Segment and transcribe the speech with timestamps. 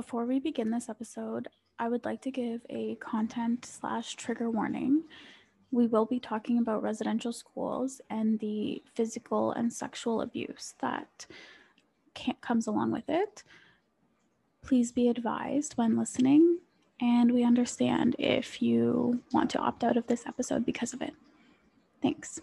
[0.00, 1.48] Before we begin this episode,
[1.78, 5.02] I would like to give a content slash trigger warning.
[5.70, 11.26] We will be talking about residential schools and the physical and sexual abuse that
[12.40, 13.42] comes along with it.
[14.62, 16.60] Please be advised when listening,
[16.98, 21.12] and we understand if you want to opt out of this episode because of it.
[22.00, 22.40] Thanks.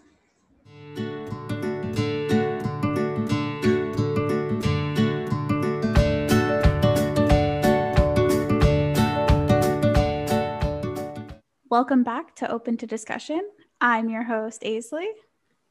[11.70, 13.42] Welcome back to Open to Discussion.
[13.78, 15.08] I'm your host, Aisley.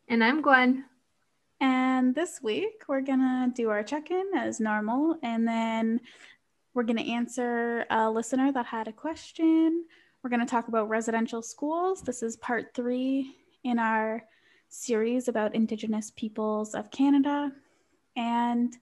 [0.08, 0.86] And I'm Gwen.
[1.60, 5.18] And this week, we're going to do our check in as normal.
[5.24, 6.00] And then
[6.76, 9.86] we're going to answer a listener that had a question.
[10.22, 12.04] We're going to talk about residential schools.
[12.04, 14.24] This is part three in our
[14.70, 17.52] series about Indigenous peoples of Canada.
[18.16, 18.78] And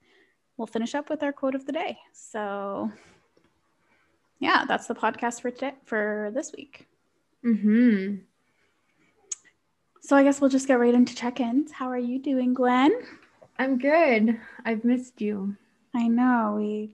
[0.57, 1.97] we'll finish up with our quote of the day.
[2.11, 2.91] So,
[4.39, 6.89] yeah, that's the podcast for, t- for this week.
[7.53, 8.15] Hmm.
[10.01, 11.71] So I guess we'll just get right into check-ins.
[11.71, 12.91] How are you doing, Gwen?
[13.59, 14.39] I'm good.
[14.65, 15.55] I've missed you.
[15.93, 16.55] I know.
[16.57, 16.91] We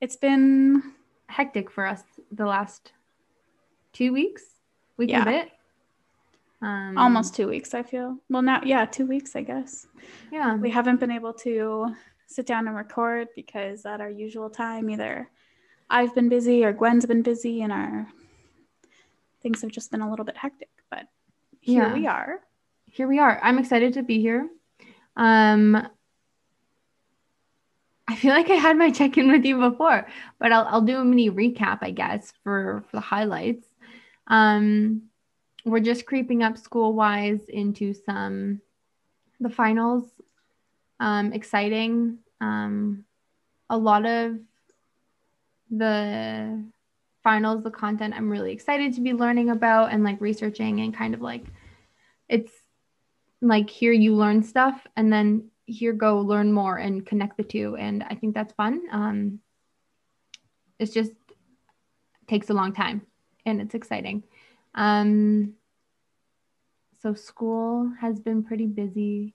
[0.00, 0.94] it's been
[1.26, 2.92] hectic for us the last
[3.92, 4.42] two weeks.
[4.96, 5.22] Week yeah.
[5.22, 5.50] a bit.
[6.62, 8.16] Um, Almost two weeks, I feel.
[8.28, 9.86] Well, now, yeah, two weeks, I guess.
[10.32, 10.56] Yeah.
[10.56, 11.94] We haven't been able to
[12.26, 15.28] sit down and record because at our usual time, either
[15.88, 18.06] I've been busy or Gwen's been busy, and our
[19.42, 21.06] things have just been a little bit hectic, but
[21.60, 21.94] here yeah.
[21.94, 22.40] we are.
[22.86, 23.40] Here we are.
[23.42, 24.48] I'm excited to be here.
[25.16, 25.88] Um,
[28.08, 30.06] I feel like I had my check in with you before,
[30.38, 33.66] but I'll, I'll do a mini recap, I guess, for, for the highlights.
[34.26, 35.02] Um,
[35.64, 38.60] we're just creeping up school wise into some
[39.40, 40.04] the finals.
[40.98, 42.18] Um, exciting.
[42.40, 43.04] Um,
[43.70, 44.38] a lot of
[45.70, 46.64] the
[47.22, 51.14] finals the content I'm really excited to be learning about and like researching and kind
[51.14, 51.44] of like
[52.28, 52.52] it's
[53.42, 57.76] like here you learn stuff and then here go learn more and connect the two
[57.76, 58.82] and I think that's fun.
[58.90, 59.40] Um
[60.78, 61.12] it's just
[62.26, 63.02] takes a long time
[63.44, 64.22] and it's exciting.
[64.74, 65.54] Um
[67.02, 69.34] so school has been pretty busy.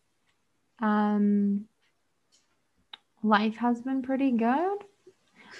[0.81, 1.65] Um
[3.23, 4.77] life has been pretty good.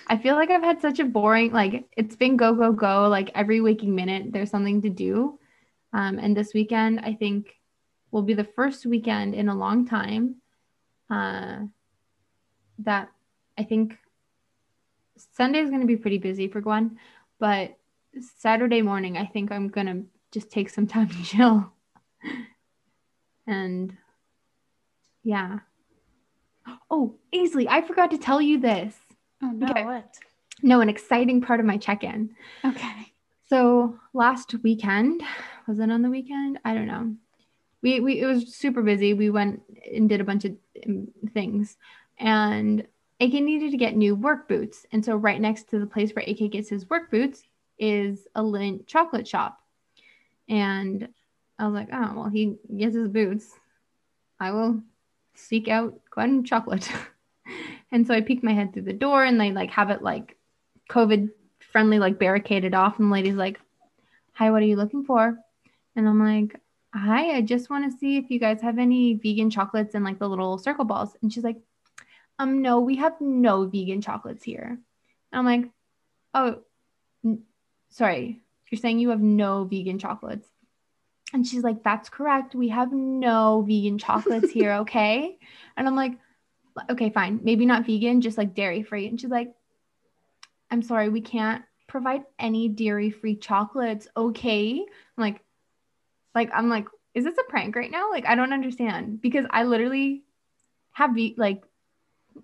[0.08, 3.08] I feel like I've had such a boring, like it's been go, go, go.
[3.08, 5.40] Like every waking minute, there's something to do.
[5.94, 7.56] Um, and this weekend, I think,
[8.12, 10.36] will be the first weekend in a long time
[11.10, 11.60] uh,
[12.80, 13.10] that
[13.58, 13.98] I think
[15.34, 17.00] Sunday is going to be pretty busy for Gwen.
[17.40, 17.78] But
[18.38, 21.74] Saturday morning, I think I'm going to just take some time to chill.
[23.48, 23.96] and
[25.24, 25.60] yeah.
[26.90, 28.96] Oh, Aisley, I forgot to tell you this.
[29.42, 29.86] Oh no, okay.
[29.86, 30.18] what?
[30.62, 32.32] No, an exciting part of my check-in.
[32.64, 33.14] Okay.
[33.48, 35.22] So last weekend,
[35.68, 36.60] was it on the weekend?
[36.66, 37.16] I don't know.
[37.82, 39.14] We, we it was super busy.
[39.14, 39.62] We went
[39.94, 40.56] and did a bunch of
[40.88, 41.78] um, things,
[42.18, 42.88] and
[43.20, 44.86] AK needed to get new work boots.
[44.92, 47.44] And so right next to the place where AK gets his work boots
[47.78, 49.60] is a Lindt chocolate shop.
[50.50, 51.10] And
[51.60, 53.52] I was like, oh well, he gets his boots.
[54.40, 54.82] I will
[55.36, 56.90] seek out Gwen chocolate.
[57.92, 60.38] And so I peeked my head through the door and they like have it like
[60.90, 61.30] COVID
[61.60, 63.00] friendly, like barricaded off.
[63.00, 63.60] And the lady's like,
[64.34, 65.38] Hi, what are you looking for?
[65.96, 66.60] And I'm like,
[66.94, 70.20] Hi, I just want to see if you guys have any vegan chocolates and like
[70.20, 71.16] the little circle balls.
[71.22, 71.58] And she's like,
[72.40, 74.78] Um, no, we have no vegan chocolates here.
[75.32, 75.70] And I'm like,
[76.34, 76.62] Oh,
[77.24, 77.44] n-
[77.90, 78.42] sorry.
[78.70, 80.48] You're saying you have no vegan chocolates.
[81.34, 82.56] And she's like, That's correct.
[82.56, 84.72] We have no vegan chocolates here.
[84.86, 85.38] Okay.
[85.78, 86.14] And I'm like,
[86.90, 89.08] okay, fine, maybe not vegan, just like dairy free.
[89.08, 89.54] And she's like,
[90.70, 94.08] I'm sorry, we can't provide any dairy free chocolates.
[94.18, 94.80] Okay.
[94.80, 95.42] I'm like,
[96.34, 98.10] like, I'm like, is this a prank right now?
[98.10, 100.24] Like, I don't understand because I literally
[100.92, 101.64] have ve- like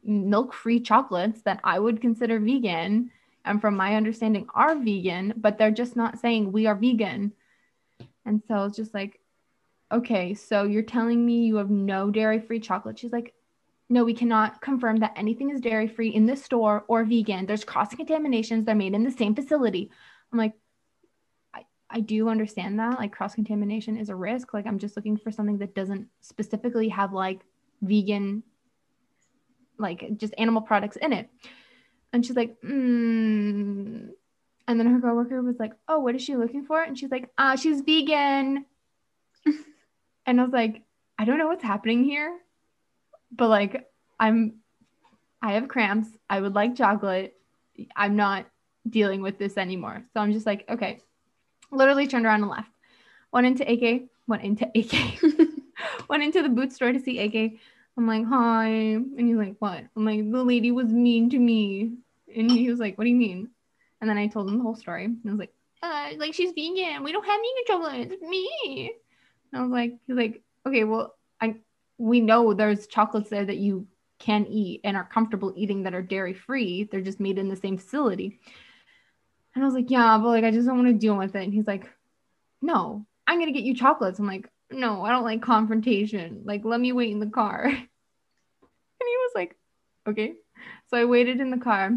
[0.04, 3.12] milk free chocolates that I would consider vegan.
[3.44, 7.34] And from my understanding, are vegan, but they're just not saying we are vegan.
[8.24, 9.20] And so it's just like,
[9.92, 13.00] okay, so you're telling me you have no dairy free chocolate.
[13.00, 13.34] She's like,
[13.92, 17.46] no, we cannot confirm that anything is dairy free in this store or vegan.
[17.46, 18.66] There's cross contaminations.
[18.66, 19.92] They're made in the same facility.
[20.32, 20.54] I'm like,
[21.54, 22.98] I, I do understand that.
[22.98, 24.54] Like, cross contamination is a risk.
[24.54, 27.42] Like, I'm just looking for something that doesn't specifically have like
[27.82, 28.44] vegan,
[29.78, 31.30] like just animal products in it.
[32.14, 34.08] And she's like, mm.
[34.68, 36.82] And then her coworker was like, oh, what is she looking for?
[36.82, 38.66] And she's like, ah, uh, she's vegan.
[40.26, 40.84] and I was like,
[41.20, 42.40] I don't know what's happening here
[43.32, 43.90] but like
[44.20, 44.56] I'm
[45.42, 46.08] I have cramps.
[46.30, 47.36] I would like chocolate.
[47.96, 48.46] I'm not
[48.88, 50.04] dealing with this anymore.
[50.14, 51.00] So I'm just like, okay.
[51.72, 52.70] Literally turned around and left.
[53.32, 55.22] Went into AK, went into AK,
[56.10, 57.54] went into the boot store to see AK.
[57.98, 58.68] I'm like, hi.
[58.68, 59.84] And he's like, what?
[59.96, 61.94] I'm like, the lady was mean to me.
[62.36, 63.50] And he was like, what do you mean?
[64.00, 65.06] And then I told him the whole story.
[65.06, 67.04] And I was like, uh, like she's vegan.
[67.04, 68.12] We don't have vegan chocolate.
[68.12, 68.94] It's me.
[69.52, 71.56] And I was like, he's like, okay, well, I
[72.02, 73.88] we know there's chocolates there that you
[74.18, 76.84] can eat and are comfortable eating that are dairy free.
[76.84, 78.40] They're just made in the same facility.
[79.54, 81.44] And I was like, yeah, but like I just don't want to deal with it.
[81.44, 81.88] And he's like,
[82.62, 84.18] no, I'm gonna get you chocolates.
[84.18, 86.42] I'm like, no, I don't like confrontation.
[86.44, 87.66] Like, let me wait in the car.
[87.66, 89.56] and he was like,
[90.08, 90.34] okay.
[90.90, 91.92] So I waited in the car.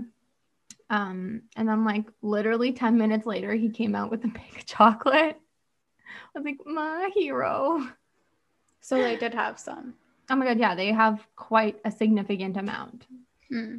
[0.90, 5.38] Um, and I'm like literally 10 minutes later, he came out with a of chocolate.
[6.34, 7.88] I was like, my hero.
[8.84, 9.94] So they did have some.
[10.28, 13.06] Oh my god, yeah, they have quite a significant amount.
[13.50, 13.76] Hmm.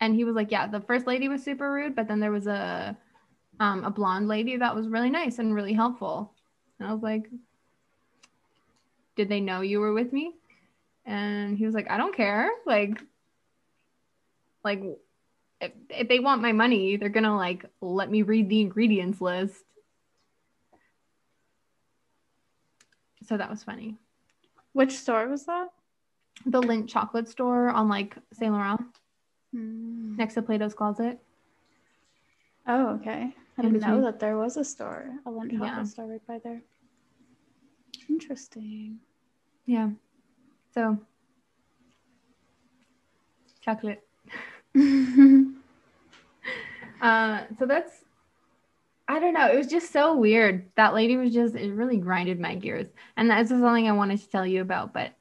[0.00, 2.46] And he was like, yeah, the first lady was super rude, but then there was
[2.46, 2.96] a
[3.58, 6.32] um, a blonde lady that was really nice and really helpful.
[6.78, 7.28] And I was like,
[9.16, 10.34] did they know you were with me?
[11.04, 12.48] And he was like, I don't care.
[12.64, 13.02] Like,
[14.62, 14.84] like
[15.60, 19.64] if, if they want my money, they're gonna like let me read the ingredients list.
[23.24, 23.96] So that was funny.
[24.72, 25.68] Which store was that?
[26.46, 28.80] The Lindt chocolate store on like Saint Laurent,
[29.52, 30.16] Hmm.
[30.16, 31.20] next to Plato's Closet.
[32.66, 33.34] Oh, okay.
[33.58, 35.84] I didn't know that there was a store, a Lindt chocolate Yeah.
[35.84, 36.62] store right by there.
[38.08, 38.98] Interesting.
[39.66, 39.90] Yeah.
[40.74, 40.98] So
[43.60, 44.02] chocolate.
[47.00, 48.01] Uh, so that's
[49.12, 49.46] I don't know.
[49.46, 50.70] It was just so weird.
[50.76, 52.86] That lady was just it really grinded my gears.
[53.14, 55.12] And that's just something I wanted to tell you about, but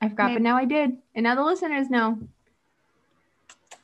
[0.00, 0.92] I forgot, but now I did.
[1.12, 2.20] And now the listeners know.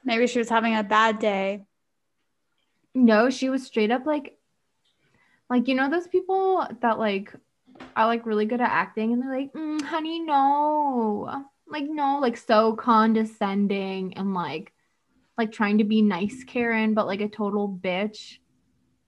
[0.04, 1.64] Maybe she was having a bad day.
[2.94, 4.38] No, she was straight up like
[5.50, 7.32] like you know those people that like
[7.96, 11.46] are like really good at acting and they're like, mm, honey, no.
[11.66, 14.72] Like no, like so condescending and like
[15.36, 18.38] like trying to be nice Karen, but like a total bitch.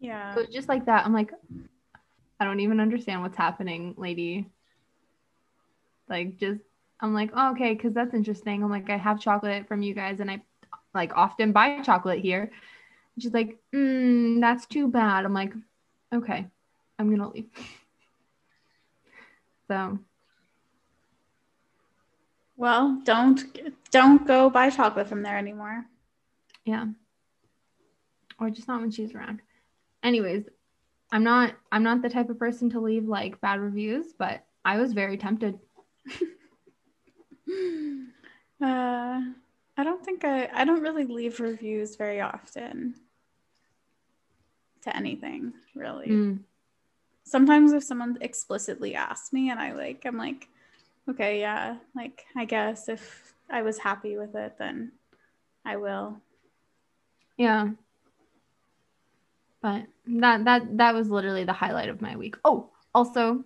[0.04, 0.34] Yeah.
[0.34, 1.06] Was just like that.
[1.06, 1.32] I'm like,
[2.38, 4.46] I don't even understand what's happening, lady.
[6.10, 6.60] Like, just,
[7.00, 8.62] I'm like, oh, okay, because that's interesting.
[8.62, 10.42] I'm like, I have chocolate from you guys, and I
[10.92, 12.42] like often buy chocolate here.
[13.14, 15.24] And she's like, mm, that's too bad.
[15.24, 15.54] I'm like,
[16.12, 16.46] okay,
[16.98, 17.46] I'm gonna leave.
[19.66, 19.98] So,
[22.58, 23.42] Well, don't
[23.90, 25.86] don't go buy chocolate from there anymore.
[26.66, 26.88] yeah.
[28.38, 29.40] Or just not when she's around.
[30.04, 30.44] Anyways,
[31.10, 34.76] I'm not I'm not the type of person to leave like bad reviews, but I
[34.78, 35.58] was very tempted.
[38.62, 39.20] Uh,
[39.76, 42.94] I don't think I I don't really leave reviews very often
[44.82, 46.08] to anything really.
[46.08, 46.38] Mm.
[47.24, 50.48] Sometimes if someone explicitly asks me and I like I'm like,
[51.10, 54.92] okay, yeah, like I guess if I was happy with it, then
[55.64, 56.20] I will.
[57.36, 57.70] Yeah.
[59.64, 59.86] But
[60.20, 62.36] that that that was literally the highlight of my week.
[62.44, 63.44] Oh, also,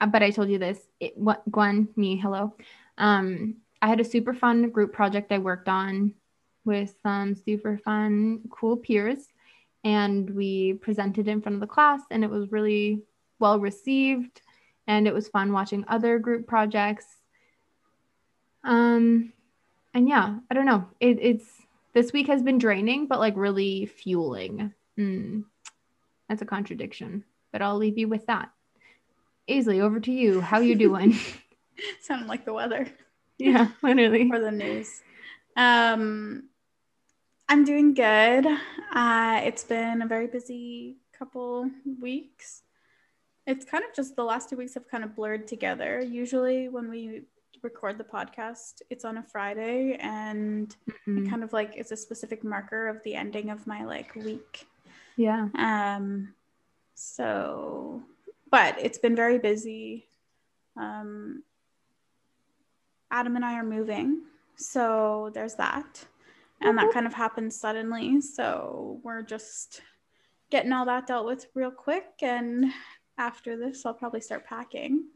[0.00, 0.78] I bet I told you this.
[1.00, 2.54] It, what Gwen, me, hello.
[2.96, 6.14] Um, I had a super fun group project I worked on
[6.64, 9.26] with some super fun, cool peers,
[9.82, 13.02] and we presented in front of the class, and it was really
[13.40, 14.42] well received,
[14.86, 17.06] and it was fun watching other group projects.
[18.62, 19.32] Um,
[19.92, 20.86] and yeah, I don't know.
[21.00, 21.46] It, it's
[21.94, 24.72] this week has been draining, but like really fueling.
[24.98, 25.40] Hmm.
[26.28, 28.50] That's a contradiction, but I'll leave you with that.
[29.48, 30.40] Aisley, over to you.
[30.40, 31.16] How you doing?
[32.02, 32.88] Sounded like the weather.
[33.38, 34.28] yeah, literally.
[34.28, 35.00] for the news.
[35.56, 36.48] Um,
[37.48, 38.44] I'm doing good.
[38.92, 42.62] Uh, it's been a very busy couple weeks.
[43.46, 46.00] It's kind of just the last two weeks have kind of blurred together.
[46.00, 47.22] Usually, when we
[47.62, 50.76] record the podcast, it's on a Friday, and
[51.06, 51.24] Mhm.
[51.26, 54.66] it kind of like is a specific marker of the ending of my like week.
[55.18, 55.48] Yeah.
[55.58, 56.32] Um,
[56.94, 58.02] so,
[58.52, 60.06] but it's been very busy.
[60.76, 61.42] Um,
[63.10, 64.22] Adam and I are moving,
[64.54, 66.04] so there's that,
[66.60, 68.20] and that kind of happened suddenly.
[68.20, 69.80] So we're just
[70.50, 72.66] getting all that dealt with real quick, and
[73.18, 75.06] after this, I'll probably start packing.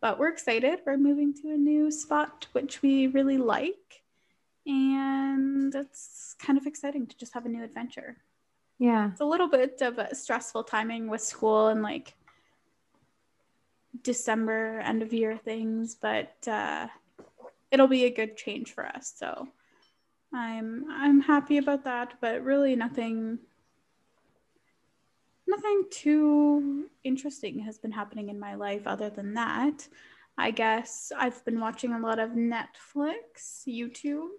[0.00, 0.78] But we're excited.
[0.86, 4.02] We're moving to a new spot, which we really like,
[4.64, 8.18] and it's kind of exciting to just have a new adventure
[8.80, 9.10] Yeah.
[9.12, 12.14] it's a little bit of a stressful timing with school and like
[14.02, 16.86] December end of year things, but uh,
[17.70, 19.12] it'll be a good change for us.
[19.14, 19.48] So
[20.32, 23.38] I'm I'm happy about that, but really nothing
[25.46, 29.86] nothing too interesting has been happening in my life other than that.
[30.38, 34.30] I guess I've been watching a lot of Netflix, YouTube.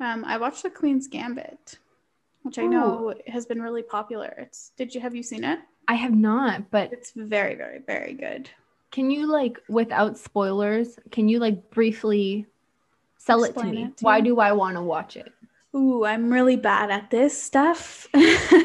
[0.00, 1.78] Um, I watched The Queen's Gambit,
[2.44, 3.14] which I know Ooh.
[3.32, 4.32] has been really popular.
[4.38, 5.58] It's did you have you seen it?
[5.88, 8.48] I have not, but It's very, very, very good.
[8.90, 12.46] can you like without spoilers, can you like briefly
[13.18, 13.82] sell it to me?
[13.84, 14.28] it to Why me.
[14.28, 15.32] do I want to watch it?
[15.74, 18.06] Ooh, I'm really bad at this stuff.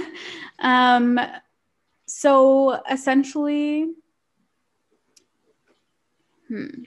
[0.59, 1.19] um,
[2.05, 3.91] so essentially,
[6.48, 6.83] hmm,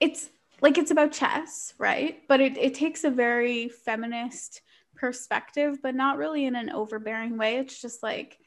[0.00, 0.30] it's
[0.62, 2.22] like it's about chess, right?
[2.28, 4.62] But it, it takes a very feminist
[4.96, 7.56] perspective, but not really in an overbearing way.
[7.56, 8.38] It's just like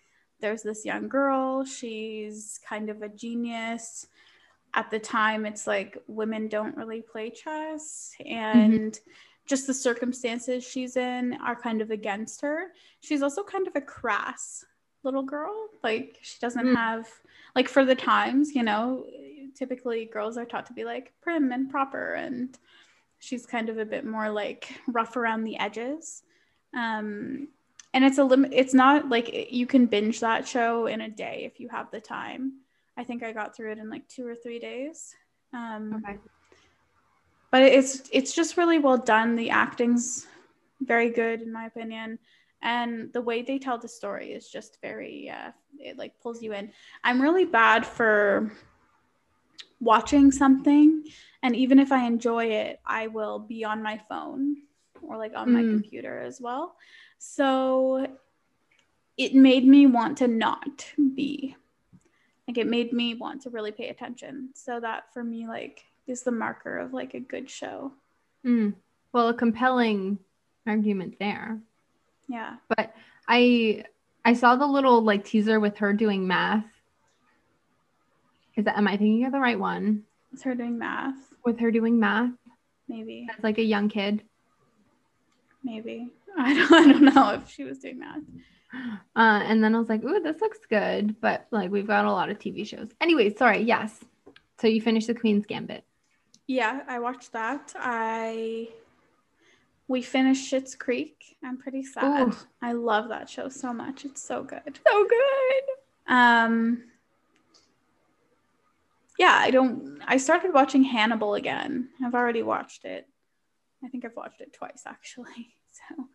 [0.41, 4.07] there's this young girl, she's kind of a genius.
[4.73, 8.97] At the time, it's like women don't really play chess, and
[9.47, 12.67] just the circumstances she's in are kind of against her.
[13.01, 14.63] She's also kind of a crass
[15.03, 15.69] little girl.
[15.83, 16.75] Like she doesn't Mm.
[16.75, 17.07] have
[17.55, 19.07] like for the times, you know,
[19.55, 22.55] typically girls are taught to be like prim and proper and
[23.17, 26.21] she's kind of a bit more like rough around the edges.
[26.75, 27.47] Um
[27.93, 31.43] and it's a limit it's not like you can binge that show in a day
[31.45, 32.59] if you have the time.
[32.97, 35.15] I think I got through it in like 2 or 3 days.
[35.53, 36.19] Um Okay.
[37.51, 40.27] but it's it's just really well done the acting's
[40.81, 42.17] very good in my opinion
[42.61, 46.53] and the way they tell the story is just very uh, it like pulls you
[46.53, 46.71] in
[47.03, 48.51] i'm really bad for
[49.79, 51.03] watching something
[51.43, 54.57] and even if i enjoy it i will be on my phone
[55.07, 55.69] or like on my Mm.
[55.81, 56.75] computer as well
[57.17, 58.07] so
[59.17, 61.55] it made me want to not be
[62.47, 66.23] like it made me want to really pay attention so that for me like is
[66.23, 67.91] the marker of like a good show
[68.45, 68.73] Mm.
[69.11, 70.17] Well, a compelling
[70.65, 71.59] argument there.
[72.29, 72.93] yeah But
[73.27, 73.83] I
[74.23, 76.63] I saw the little like teaser with her doing math.
[78.55, 80.03] Is that am I thinking of the right one?
[80.31, 82.31] it's her doing math With her doing math
[82.87, 84.23] maybe as like a young kid.
[85.69, 88.19] Maybe I don't, I don't know if she was doing that.
[89.15, 91.19] Uh, and then I was like, ooh, this looks good.
[91.21, 92.89] But like we've got a lot of TV shows.
[93.01, 93.99] Anyway, sorry, yes.
[94.59, 95.83] So you finished the Queen's Gambit.
[96.47, 98.67] yeah i watched that i
[99.87, 101.15] we finished Schitt's Creek.
[101.43, 102.27] I'm pretty sad.
[102.27, 102.37] Ooh.
[102.61, 104.05] I love that show so much.
[104.05, 104.79] It's so good.
[104.87, 106.13] So good.
[106.13, 106.83] Um
[109.17, 111.89] Yeah, I don't I started watching Hannibal again.
[112.03, 113.07] I've already watched it.
[113.83, 115.55] I think I've watched it twice actually.
[115.87, 116.07] So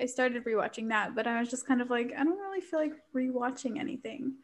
[0.00, 2.78] I started rewatching that, but I was just kind of like, I don't really feel
[2.80, 4.34] like rewatching anything.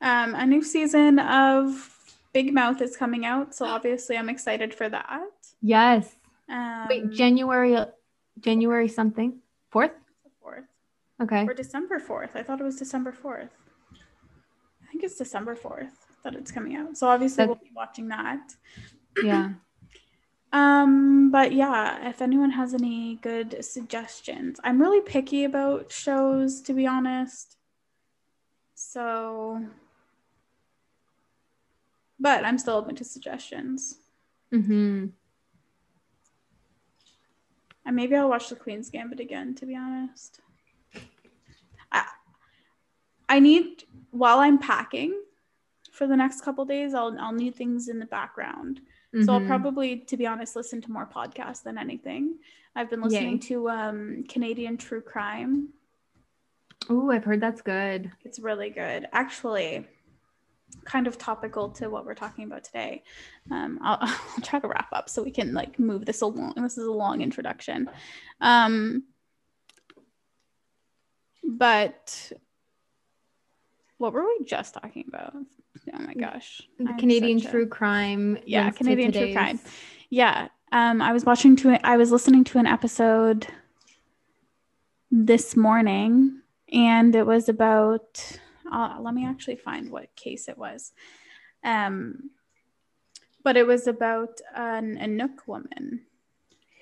[0.00, 1.96] Um, a new season of
[2.32, 5.30] Big Mouth is coming out, so obviously I'm excited for that.
[5.62, 6.14] Yes.
[6.48, 7.76] Um, Wait, January
[8.40, 9.38] January something?
[9.70, 9.92] Fourth?
[10.40, 10.64] fourth
[11.22, 11.44] Okay.
[11.44, 12.34] or December fourth.
[12.34, 13.50] I thought it was December fourth.
[14.82, 16.96] I think it's December fourth that it's coming out.
[16.96, 18.54] So obviously That- we'll be watching that.
[19.22, 19.50] Yeah.
[20.52, 26.72] Um, but yeah, if anyone has any good suggestions, I'm really picky about shows to
[26.72, 27.56] be honest.
[28.74, 29.64] So,
[32.18, 33.98] but I'm still open to suggestions.
[34.52, 35.06] Mm-hmm.
[37.86, 40.40] And maybe I'll watch The Queen's Gambit again, to be honest.
[41.92, 42.04] I,
[43.28, 45.14] I need, while I'm packing
[45.92, 48.80] for the next couple days, I'll, I'll need things in the background.
[49.12, 49.46] So I'll Mhm.
[49.46, 52.38] probably, to be honest, listen to more podcasts than anything.
[52.76, 53.38] I've been listening Yay.
[53.48, 55.70] to um, Canadian True Crime.
[56.90, 58.12] Ooh, I've heard that's good.
[58.24, 59.08] It's really good.
[59.12, 59.86] Actually,
[60.84, 63.02] kind of topical to what we're talking about today.
[63.50, 66.54] Um, I'll, I'll try to wrap up so we can like move this along.
[66.56, 67.90] This is a long introduction.
[68.40, 69.04] Um,
[71.42, 72.32] but
[74.00, 75.34] what were we just talking about?
[75.34, 76.62] Oh my gosh.
[76.78, 78.38] The I'm Canadian such a- true crime.
[78.46, 79.60] Yeah, Canadian true crime.
[80.08, 80.48] Yeah.
[80.72, 83.46] Um, I was watching to I was listening to an episode
[85.10, 86.40] this morning
[86.72, 88.38] and it was about
[88.72, 90.92] uh, let me actually find what case it was.
[91.64, 92.30] Um,
[93.42, 96.02] but it was about an Inuk woman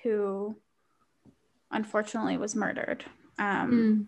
[0.03, 0.55] who
[1.71, 3.03] unfortunately was murdered.
[3.37, 4.05] Um, Mm.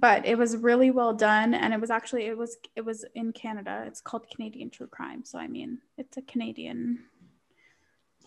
[0.00, 3.32] But it was really well done and it was actually it was it was in
[3.32, 6.98] canada it's called canadian true crime so i mean it's a canadian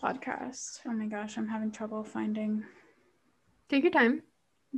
[0.02, 2.62] podcast oh my gosh i'm having trouble finding
[3.68, 4.22] Take your time.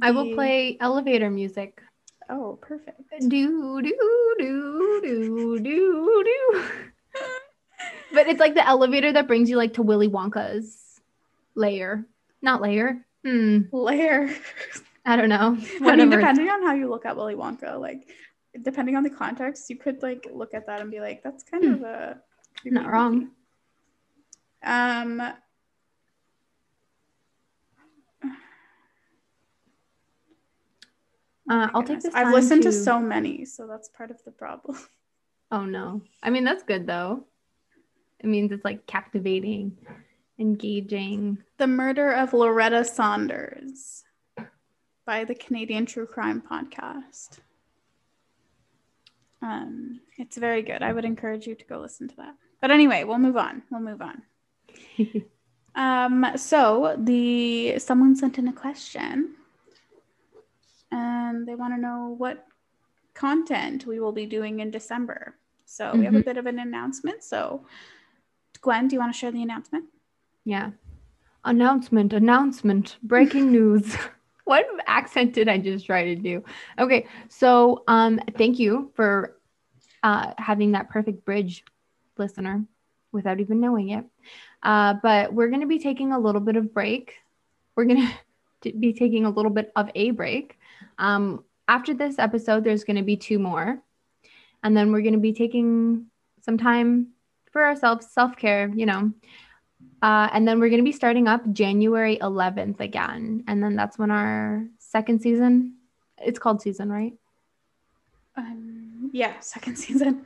[0.01, 1.83] I will play elevator music.
[2.31, 3.95] oh perfect Do do
[4.39, 6.65] do do do do.
[8.15, 11.01] but it's like the elevator that brings you like to Willy Wonka's
[11.55, 12.07] layer,
[12.41, 13.05] not layer.
[13.25, 13.63] Hmm.
[13.73, 14.35] Layer.
[15.09, 15.57] I don't know.
[15.81, 18.11] I mean, depending on how you look at Willy Wonka, like
[18.61, 21.65] depending on the context, you could like look at that and be like, "That's kind
[21.65, 22.21] of a
[22.61, 23.31] creepy Not wrong.
[24.63, 25.23] Um,
[31.51, 32.15] Uh, I'll take this.
[32.15, 34.79] I've listened to to so many, so that's part of the problem.
[35.51, 36.03] Oh no.
[36.23, 37.25] I mean, that's good though.
[38.21, 39.79] It means it's like captivating,
[40.39, 41.39] engaging.
[41.57, 44.05] The Murder of Loretta Saunders
[45.09, 47.39] by the Canadian True Crime Podcast.
[49.41, 50.83] Um, it's very good.
[50.83, 52.35] I would encourage you to go listen to that.
[52.61, 53.63] But anyway, we'll move on.
[53.71, 54.23] We'll move on.
[55.75, 59.35] Um, so the someone sent in a question
[60.91, 62.45] and they want to know what
[63.15, 65.37] content we will be doing in December.
[65.67, 66.25] So we have a Mhm.
[66.25, 67.23] bit of an announcement.
[67.23, 67.65] So
[68.61, 69.85] Gwen, do you want to share the announcement?
[70.45, 70.73] Yeah.
[71.45, 73.97] Announcement, announcement, breaking news.
[74.49, 76.43] What accent did I just try to do?
[76.79, 79.37] Okay, so um thank you for
[80.03, 81.65] uh having that perfect bridge
[82.17, 82.65] listener
[83.13, 84.07] without even knowing it.
[84.63, 87.15] Uh but we're going to be taking a little bit of break.
[87.77, 88.09] We're going
[88.63, 90.59] to be taking a little bit of a break.
[90.99, 93.83] Um after this episode there's going to be two more.
[94.65, 96.07] And then we're going to be taking
[96.41, 97.09] some time
[97.53, 99.13] for ourselves, self-care, you know.
[100.01, 103.43] Uh, and then we're going to be starting up January 11th again.
[103.49, 105.75] And then that's when our second season,
[106.19, 107.15] it's called season, right?
[108.37, 110.25] Um, yeah, second season.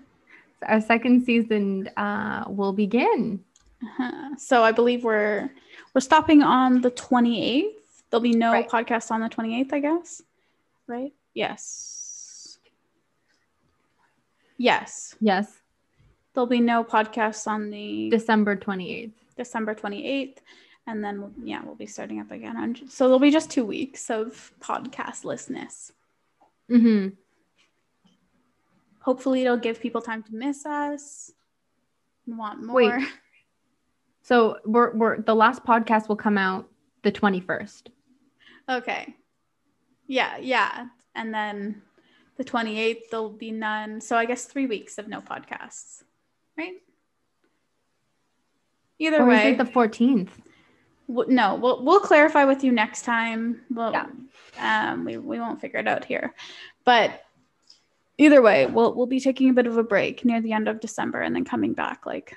[0.67, 3.43] Our second season uh, will begin.
[3.83, 4.37] Uh-huh.
[4.37, 5.51] So I believe we're
[5.95, 7.73] we're stopping on the 28th.
[8.11, 8.69] There'll be no Right.
[8.69, 10.23] podcast on the 28th, I guess.
[10.87, 11.13] Right?
[11.35, 12.59] Yes.
[14.59, 15.17] Yes.
[15.21, 15.59] Yes,
[16.35, 19.13] There'll be no podcast on the December 28th.
[19.37, 20.39] December 28th.
[20.87, 22.57] And then, we'll, yeah, we'll be starting up again.
[22.57, 25.93] On, so there'll be just two weeks of podcastlessness.
[26.69, 27.09] hmm
[29.01, 31.33] Hopefully, it'll give people time to miss us,
[32.27, 32.99] want more.
[32.99, 33.09] Wait.
[34.23, 36.69] So we're, we're the last podcast will come out
[37.03, 37.89] the 21st.
[38.71, 39.17] Okay.
[40.07, 40.87] Yeah, yeah.
[41.15, 41.83] And then
[42.37, 44.01] the 28th, there'll be none.
[44.01, 46.03] So I guess three weeks of no podcasts,
[46.57, 46.75] right?
[48.99, 50.29] Either Or way, it the 14th?
[51.09, 53.63] w- no, we'll, we'll clarify with you next time.
[53.71, 54.07] We'll, Yeah.
[54.93, 56.35] um, we, we won't figure it out here.
[56.85, 57.25] But
[58.19, 60.81] either way, we'll, we'll be taking a bit of a break near the end of
[60.81, 62.37] December and then coming back like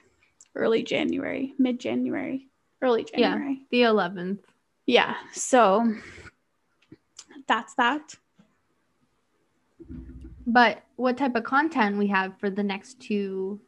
[0.56, 2.48] early January, mid January,
[2.82, 3.62] early January.
[3.70, 3.88] Yeah.
[3.88, 4.40] The 11th.
[4.86, 5.94] yeah so
[7.48, 8.16] that's that
[10.48, 13.60] But what type of content we have for the next two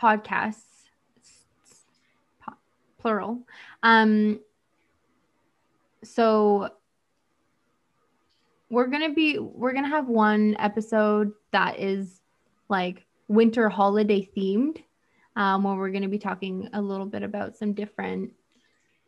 [0.00, 0.69] podcasts, po-
[3.00, 3.40] plural.
[3.82, 4.40] Um,
[6.02, 6.70] so
[8.70, 12.20] we're gonna be we're gonna have one episode that is
[12.68, 14.82] like winter holiday themed,
[15.36, 18.30] um, where we're gonna be talking a little bit about some different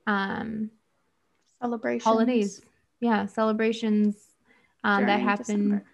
[0.07, 0.71] um
[1.61, 2.63] celebrations holidays
[3.01, 4.17] yeah celebrations
[4.85, 5.85] um, that happen December.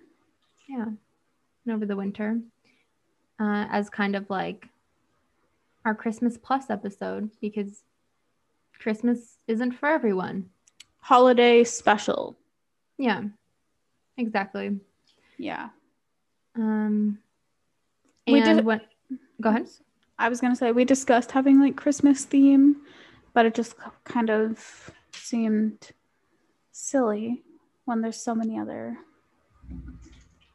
[0.68, 2.40] yeah and over the winter
[3.38, 4.66] uh, as kind of like
[5.84, 7.82] our christmas plus episode because
[8.78, 10.48] christmas isn't for everyone.
[11.00, 12.36] Holiday special.
[12.98, 13.22] Yeah
[14.16, 14.78] exactly.
[15.38, 15.68] Yeah.
[16.56, 17.18] Um
[18.26, 18.82] We did- what
[19.40, 19.68] go ahead.
[20.18, 22.76] I was gonna say we discussed having like christmas theme
[23.34, 25.90] but it just kind of seemed
[26.72, 27.42] silly
[27.84, 28.98] when there's so many other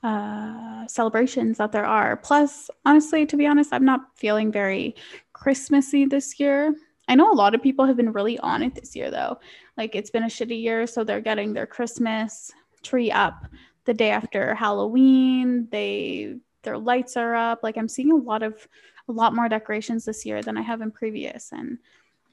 [0.04, 2.18] uh celebrations that there are.
[2.18, 4.96] Plus honestly to be honest i'm not feeling very
[5.32, 6.76] christmassy this year
[7.08, 9.40] i know a lot of people have been really on it this year though.
[9.78, 12.52] Like it's been a shitty year so they're getting their christmas
[12.84, 13.46] tree up
[13.86, 15.68] the day after halloween.
[15.72, 17.60] They their lights are up.
[17.64, 18.68] Like i'm seeing a lot of
[19.10, 21.52] a lot more decorations this year than i have in previous.
[21.52, 21.78] And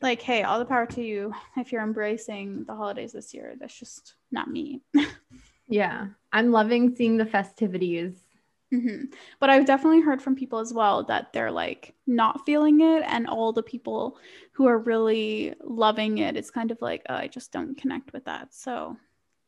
[0.02, 1.34] like hey all the power to you.
[1.56, 4.80] If you're embracing the holidays this year that's just not me.
[5.70, 6.08] Yeah.
[6.32, 8.12] I'm loving seeing the festivities
[8.70, 9.04] hmm
[9.40, 13.26] But I've definitely heard from people as well that they're like not feeling it, and
[13.26, 14.16] all the people
[14.52, 18.24] who are really loving it, it's kind of like, oh, I just don't connect with
[18.26, 18.54] that.
[18.54, 18.96] So,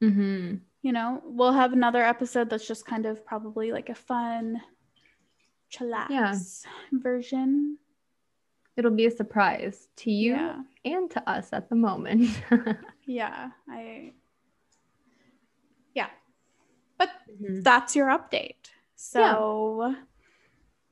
[0.02, 0.56] mm-hmm.
[0.82, 4.61] you know, we'll have another episode that's just kind of probably like a fun,
[5.70, 7.78] chillax version.
[8.76, 10.62] it'll be a surprise to you Yeah.
[10.85, 12.30] and to us at the moment
[13.06, 13.50] Yeah.
[13.68, 14.12] I,
[15.94, 16.08] yeah.
[16.98, 17.62] But Mhm.
[17.62, 18.71] that's your update.
[19.05, 19.97] So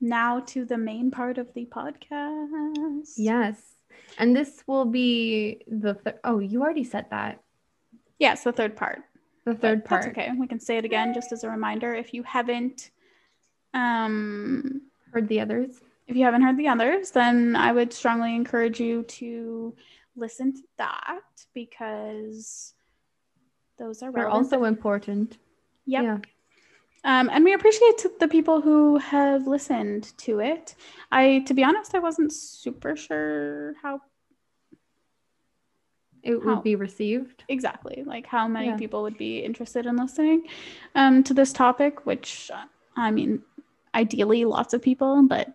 [0.01, 3.12] now to the main part of the podcast.
[3.16, 3.62] Yes.
[4.18, 7.40] And this will be the th- oh, you already said that.
[8.18, 9.03] Yeah, it's the third part.
[9.44, 10.03] The third But part.
[10.03, 10.31] That's okay.
[10.37, 11.94] We can say it again just as a reminder.
[11.94, 12.90] If you haven't
[13.75, 15.81] um Heard the others.
[16.09, 19.75] if you haven't heard the others, then I would strongly encourage you to
[20.16, 22.75] listen to that because
[23.79, 25.38] those are They're also important.
[25.87, 26.03] Yep.
[26.03, 26.18] Yeah.
[27.02, 30.74] Um, and we appreciate the people who have listened to it.
[31.10, 34.00] I, to be honest, I wasn't super sure how
[36.22, 36.56] It How?
[36.56, 37.44] would be received.
[37.48, 38.76] exactly, like how many Yeah.
[38.76, 40.46] people would be interested in listening
[40.94, 42.04] um, to this topic.
[42.04, 42.50] Which,
[42.96, 43.42] I mean,
[43.94, 45.48] ideally, lots of people, but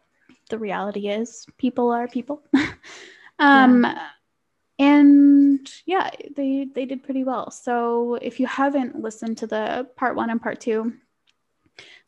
[0.49, 2.41] the reality is, people are people.
[3.39, 3.85] um,
[4.79, 7.51] And yeah, they they did pretty well.
[7.51, 10.93] So if you haven't listened to the part one and part two,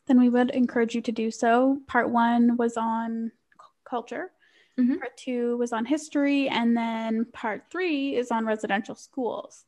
[0.08, 1.80] then we would encourage you to do so.
[1.86, 4.32] Part one was on c- culture,
[4.78, 4.98] Mhm.
[4.98, 9.64] part two was on history, and then part three is on residential schools.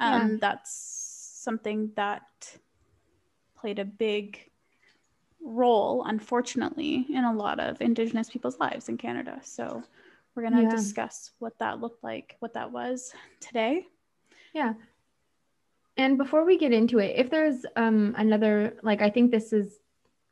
[0.00, 2.58] Um, That's something that
[3.54, 4.50] played a big
[5.40, 9.40] role, unfortunately, in a lot of Indigenous people's lives in Canada.
[9.42, 9.82] So
[10.34, 10.70] we're going to Yeah.
[10.70, 13.86] discuss what that looked like, what that was today.
[14.54, 14.74] Yeah.
[15.96, 19.78] And before we get into it, if there's um another like I think this is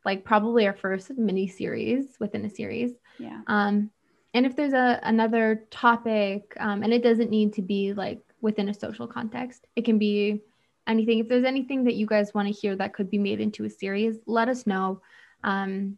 [0.05, 2.91] like probably our first mini series within a series.
[3.19, 3.41] Yeah.
[3.47, 3.91] Um
[4.33, 8.69] and if there's a another topic um and it doesn't need to be like within
[8.69, 9.67] a social context.
[9.75, 10.41] It can be
[10.87, 11.19] anything.
[11.19, 13.69] If there's anything that you guys want to hear that could be made into a
[13.69, 15.01] series, let us know.
[15.43, 15.97] Um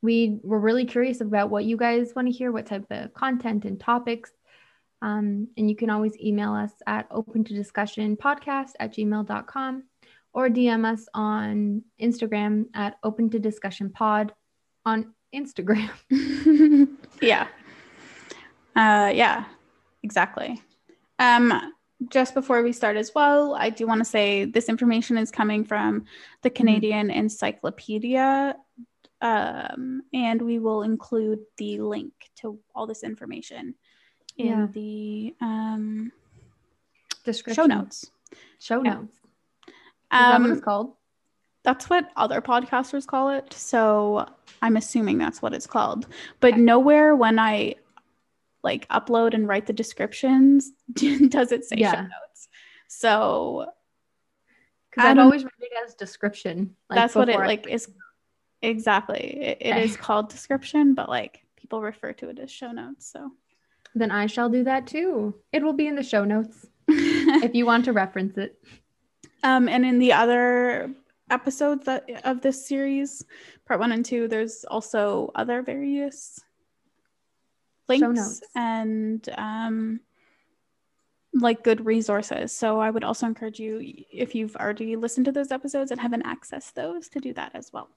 [0.00, 3.64] we were really curious about what you guys want to hear, what type of content
[3.64, 4.30] and topics.
[5.02, 9.84] Um, and you can always email us at open to discussion podcast at gmail.com
[10.38, 14.32] or DM us on Instagram at open to discussion pod
[14.86, 15.90] on Instagram.
[17.20, 17.48] yeah.
[18.76, 19.46] Uh, yeah,
[20.04, 20.62] exactly.
[21.18, 21.72] Um,
[22.08, 25.64] just before we start as well, I do want to say this information is coming
[25.64, 26.04] from
[26.42, 28.54] the Canadian Encyclopedia,
[29.20, 33.74] um, and we will include the link to all this information
[34.36, 34.66] in Yeah.
[34.72, 36.12] the um,
[37.24, 37.56] Description.
[37.60, 38.12] show notes.
[38.60, 38.94] Show Yeah.
[38.94, 39.17] notes.
[40.10, 40.94] That what it's Um, called?
[41.64, 43.52] that's what other podcasters call it.
[43.52, 44.26] So
[44.62, 46.06] I'm assuming that's what it's called.
[46.40, 47.74] But nowhere when I
[48.62, 50.72] like upload and write the descriptions
[51.28, 52.48] does it say show notes.
[52.88, 53.66] So
[54.90, 56.74] Because I've always read it as description.
[56.88, 57.88] like, that's what it I- like is
[58.62, 59.38] exactly.
[59.40, 59.84] It, it Okay.
[59.84, 63.10] is called description, but like people refer to it as show notes.
[63.12, 63.30] So
[63.94, 65.34] Then I shall do that too.
[65.52, 68.58] It will be in the show notes if you want to reference it.
[69.42, 70.92] Um, and in the other
[71.30, 73.24] episodes that of this series,
[73.66, 76.40] part one and two, there's also other various
[77.88, 80.00] links and um,
[81.32, 82.52] like good resources.
[82.52, 86.24] So I would also encourage you, if you've already listened to those episodes and haven't
[86.24, 87.88] accessed those, to do that as well.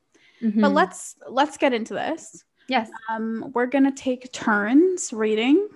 [0.41, 0.73] But Mhm.
[0.73, 2.43] let's let's get into this.
[2.67, 2.89] yes.
[3.09, 5.67] Um, we're gonna take turns reading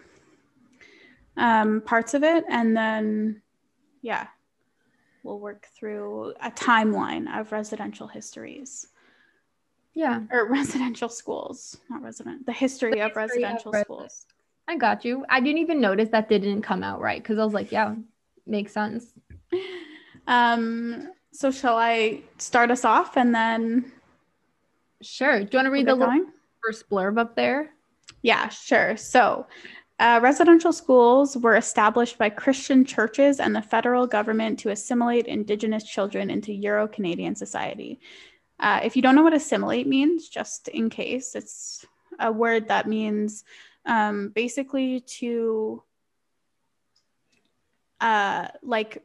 [1.37, 3.41] um, parts of it, and then
[4.01, 4.27] yeah,
[5.25, 8.87] we'll work through a timeline of residential histories
[9.95, 10.21] Yeah.
[10.31, 12.45] or residential schools, not resident.
[12.45, 14.25] The history The of history of residential resi- schools.
[14.67, 15.25] I got you.
[15.29, 17.95] I didn't even notice that didn't come out right because I was like, yeah,
[18.45, 19.13] makes sense.
[20.27, 23.91] Um, so shall I start us off and then
[25.03, 25.39] Sure.
[25.43, 26.31] Do you want to read the get little going?
[26.63, 27.69] first blurb up there?
[28.23, 28.97] Yeah, sure.
[28.97, 29.45] So,
[29.97, 35.83] uh, residential schools were established by Christian churches and the federal government to assimilate Indigenous
[35.83, 37.99] children into Euro Canadian society.
[38.59, 41.85] Uh, if you don't know what assimilate means, just in case, it's
[42.19, 43.43] a word that means
[43.85, 45.81] um, basically to
[48.01, 49.01] uh, like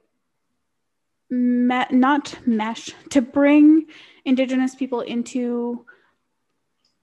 [1.30, 3.86] me- not mesh to bring
[4.24, 5.86] Indigenous people into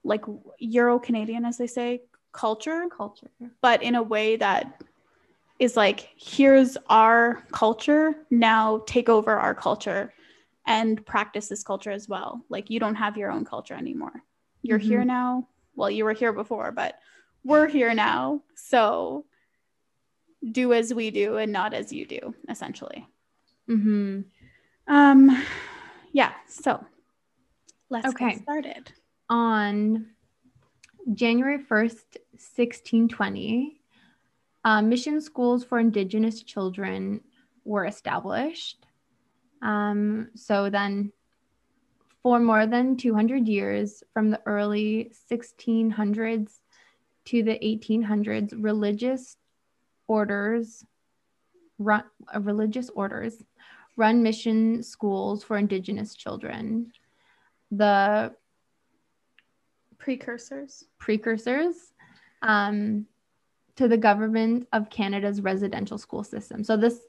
[0.04, 0.24] like
[0.58, 2.02] Euro Canadian, as they say,
[2.38, 3.30] culture, Culture.
[3.60, 4.80] but in a way that
[5.58, 10.14] is like, here's our culture, now take over our culture
[10.64, 12.44] and practice this culture as well.
[12.48, 14.22] Like, you don't have your own culture anymore.
[14.62, 15.48] You're here now.
[15.74, 16.94] Well, you were here before, but
[17.42, 18.42] we're here now.
[18.54, 19.24] So
[20.52, 23.04] do as we do and not as you do, essentially.
[23.68, 24.20] Mm-hmm.
[24.86, 25.44] Um,
[26.12, 26.84] yeah, so
[27.90, 28.30] let's Okay.
[28.34, 28.92] get started.
[29.28, 30.06] On
[31.14, 33.80] January 1st, 1620,
[34.64, 37.20] uh, mission schools for Indigenous children
[37.64, 38.86] were established.
[39.62, 41.12] Um, so then,
[42.22, 46.58] for more than 200 years, from the early 1600s
[47.26, 49.36] to the 1800s, religious
[50.08, 50.84] orders
[51.78, 52.02] run
[52.34, 53.42] uh, religious orders
[53.96, 56.92] run mission schools for indigenous children
[57.70, 58.34] the
[59.98, 61.92] precursors precursors
[62.42, 63.06] um,
[63.76, 67.00] to the government of canada's residential school system so this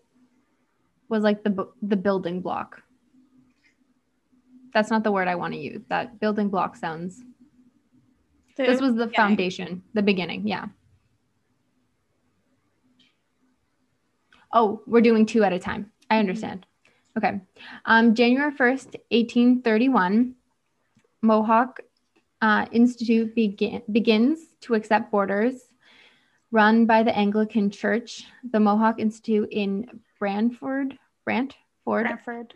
[1.08, 2.84] was like the the building block
[4.73, 7.23] that's not the word i want to use that building block sounds
[8.56, 9.15] the this was the beginning.
[9.15, 10.65] foundation the beginning yeah
[14.52, 15.91] Oh, we're doing two at a time.
[16.10, 16.19] I mm-hmm.
[16.19, 16.65] understand.
[17.17, 17.41] Okay.
[17.86, 20.36] Um, January 1st, 1831,
[21.21, 21.82] Mohawk
[22.41, 25.69] uh, Institute begin, begins to accept boarders
[26.52, 28.25] run by the Anglican Church.
[28.52, 32.56] The Mohawk Institute in Brantford, Brantford, Brantford,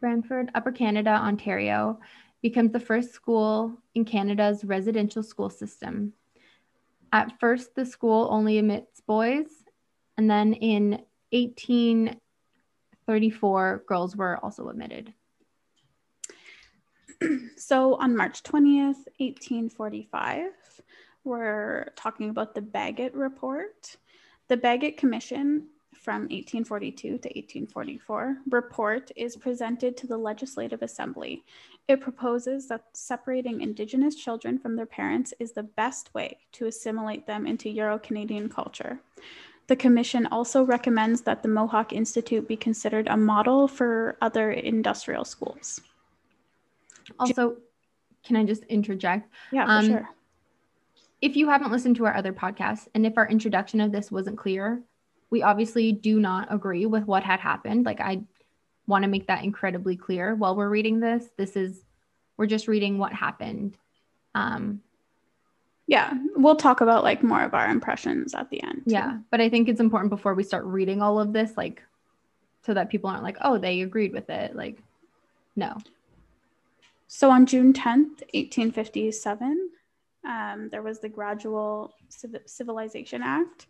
[0.00, 2.00] Brantford, Upper Canada, Ontario,
[2.42, 6.12] becomes the first school in Canada's residential school system.
[7.12, 9.46] At first, the school only admits boys,
[10.16, 15.14] and then in 1834, girls were also admitted.
[17.56, 20.52] So on March 20th, 1845,
[21.24, 23.96] we're talking about the Bagot Report.
[24.46, 31.42] The Bagot Commission from 1842 to 1844 report is presented to the Legislative Assembly.
[31.88, 37.26] It proposes that separating Indigenous children from their parents is the best way to assimilate
[37.26, 39.00] them into Euro Canadian culture.
[39.66, 45.24] The Commission also recommends that the Mohawk Institute be considered a model for other industrial
[45.24, 45.80] schools.
[47.18, 47.56] Also,
[48.24, 49.28] can I just interject?
[49.52, 50.08] Yeah, for um, sure.
[51.20, 54.38] If you haven't listened to our other podcasts, and if our introduction of this wasn't
[54.38, 54.82] clear,
[55.30, 57.86] we obviously do not agree with what had happened.
[57.86, 58.22] Like, I
[58.86, 61.26] want to make that incredibly clear while we're reading this.
[61.36, 61.82] This is,
[62.36, 63.76] we're just reading what happened.
[64.34, 64.82] Um,
[65.88, 69.48] yeah we'll talk about like more of our impressions at the end yeah but i
[69.48, 71.82] think it's important before we start reading all of this like
[72.62, 74.78] so that people aren't like oh they agreed with it like
[75.56, 75.76] no
[77.08, 79.70] so on june 10th 1857
[80.26, 83.66] um, there was the gradual Civ- civilization act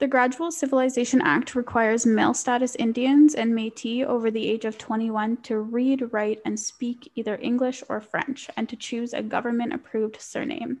[0.00, 5.36] the Gradual Civilization Act requires male status Indians and Metis over the age of 21
[5.42, 10.18] to read, write, and speak either English or French, and to choose a government approved
[10.18, 10.80] surname.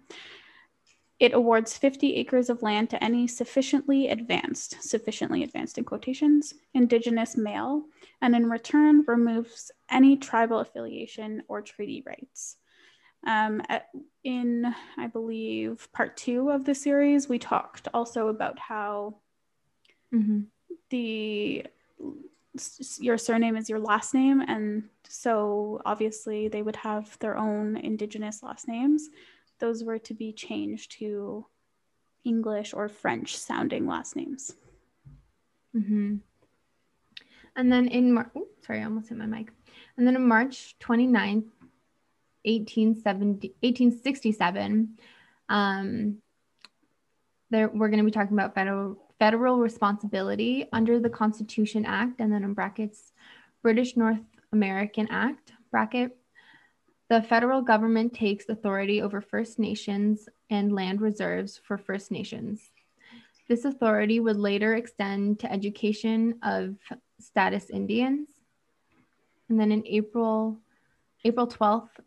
[1.18, 7.36] It awards 50 acres of land to any sufficiently advanced, sufficiently advanced in quotations, indigenous
[7.36, 7.82] male,
[8.22, 12.56] and in return removes any tribal affiliation or treaty rights.
[13.26, 13.88] Um, at,
[14.24, 19.16] in, I believe, part two of the series, we talked also about how
[20.14, 20.40] mm-hmm.
[20.90, 21.66] the
[22.98, 28.42] your surname is your last name, and so obviously they would have their own indigenous
[28.42, 29.08] last names
[29.60, 31.46] those were to be changed to
[32.24, 34.54] English or French sounding last names.
[35.76, 36.16] Mm-hmm.
[37.56, 39.52] And then in Mar- oh, sorry, I almost hit my mic.
[39.96, 41.50] And then in March 29th,
[42.44, 44.96] 1870, 1867,
[45.48, 46.16] um,
[47.50, 52.32] there, we're going to be talking about federal, federal responsibility under the Constitution Act, and
[52.32, 53.12] then in brackets,
[53.62, 54.20] British North
[54.52, 56.16] American Act, bracket,
[57.10, 62.70] the federal government takes authority over First Nations and land reserves for First Nations.
[63.48, 66.76] This authority would later extend to education of
[67.20, 68.28] status Indians.
[69.48, 70.58] And then in April,
[71.24, 71.98] April 12th,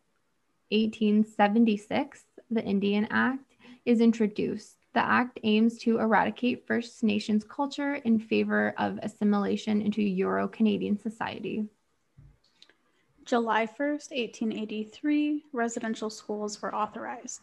[0.69, 4.77] 1876, the Indian Act is introduced.
[4.93, 10.97] The act aims to eradicate First Nations culture in favor of assimilation into Euro Canadian
[10.97, 11.65] society.
[13.25, 17.41] July 1st, 1883, residential schools were authorized.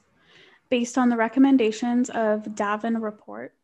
[0.68, 3.54] Based on the recommendations of Davin Report,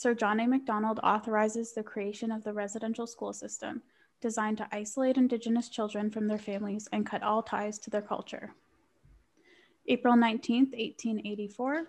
[0.00, 0.46] Sir John A.
[0.46, 3.82] Macdonald authorizes the creation of the residential school system
[4.20, 8.54] designed to isolate Indigenous children from their families and cut all ties to their culture.
[9.88, 11.88] April 19, 1884,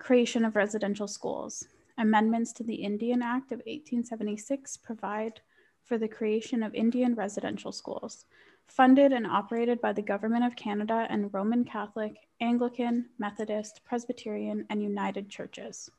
[0.00, 1.66] creation of residential schools.
[1.98, 5.42] Amendments to the Indian Act of 1876 provide
[5.84, 8.24] for the creation of Indian residential schools
[8.66, 14.82] funded and operated by the Government of Canada and Roman Catholic, Anglican, Methodist, Presbyterian, and
[14.82, 15.90] United Churches.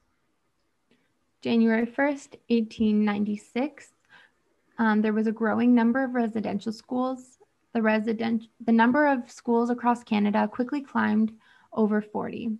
[1.43, 3.91] January 1st, 1896,
[4.77, 7.37] um, there was a growing number of residential schools.
[7.73, 11.33] The, resident, the number of schools across Canada quickly climbed
[11.73, 12.51] over 40.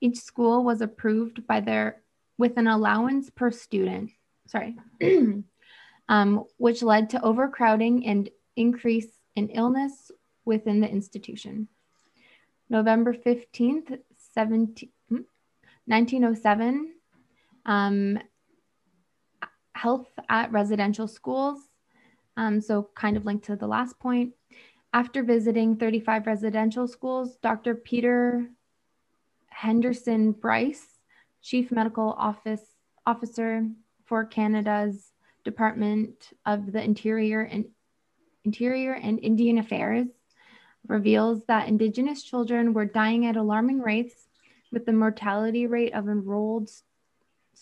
[0.00, 2.00] Each school was approved by their
[2.38, 4.10] with an allowance per student,
[4.46, 4.76] sorry,
[6.08, 10.10] um, which led to overcrowding and increase in illness
[10.46, 11.68] within the institution.
[12.70, 13.98] November 15th,
[14.34, 16.94] 17, 1907,
[17.66, 18.18] um,
[19.74, 21.58] health at residential schools.
[22.36, 24.32] Um, so, kind of linked to the last point.
[24.94, 27.74] After visiting 35 residential schools, Dr.
[27.74, 28.46] Peter
[29.48, 30.98] Henderson Bryce,
[31.42, 32.62] Chief Medical Office
[33.06, 33.66] Officer
[34.04, 35.12] for Canada's
[35.44, 37.66] Department of the Interior and
[38.44, 40.08] Interior and Indian Affairs,
[40.86, 44.28] reveals that Indigenous children were dying at alarming rates,
[44.70, 46.70] with the mortality rate of enrolled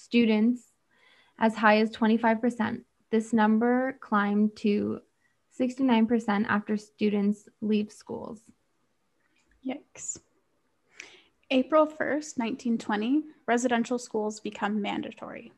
[0.02, 0.72] students
[1.38, 2.82] as high as 25%.
[3.10, 5.00] This number climbed to
[5.58, 8.40] 69% after students leave schools.
[9.66, 10.18] Yikes.
[11.50, 15.52] April 1st, 1920, residential schools become mandatory.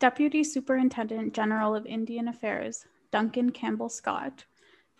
[0.00, 4.44] Deputy Superintendent General of Indian Affairs, Duncan Campbell Scott,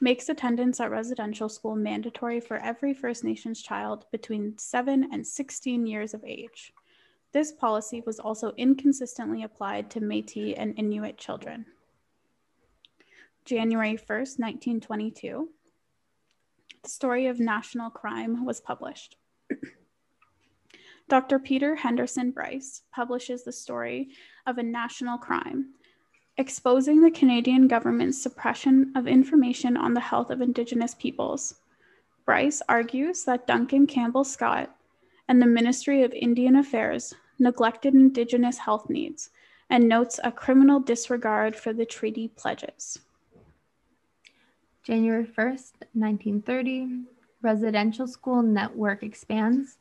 [0.01, 5.87] makes attendance at residential school mandatory for every First Nations child between 7 and 16
[5.87, 6.73] years of age.
[7.33, 11.64] This policy was also inconsistently applied to Metis and Inuit children.
[13.47, 15.49] January 1st, 1922,
[16.83, 19.16] the story of national crime was published.
[21.09, 21.38] Dr.
[21.38, 24.11] Peter Henderson Bryce publishes the story
[24.47, 25.73] of a national crime,
[26.37, 31.55] exposing the Canadian government's suppression of information on the health of Indigenous peoples.
[32.27, 34.75] Bryce argues that Duncan Campbell Scott
[35.29, 39.31] and the Ministry of Indian Affairs neglected Indigenous health needs
[39.71, 42.99] and notes a criminal disregard for the treaty pledges.
[44.83, 47.05] January 1st, 1930,
[47.40, 49.79] residential school network expands.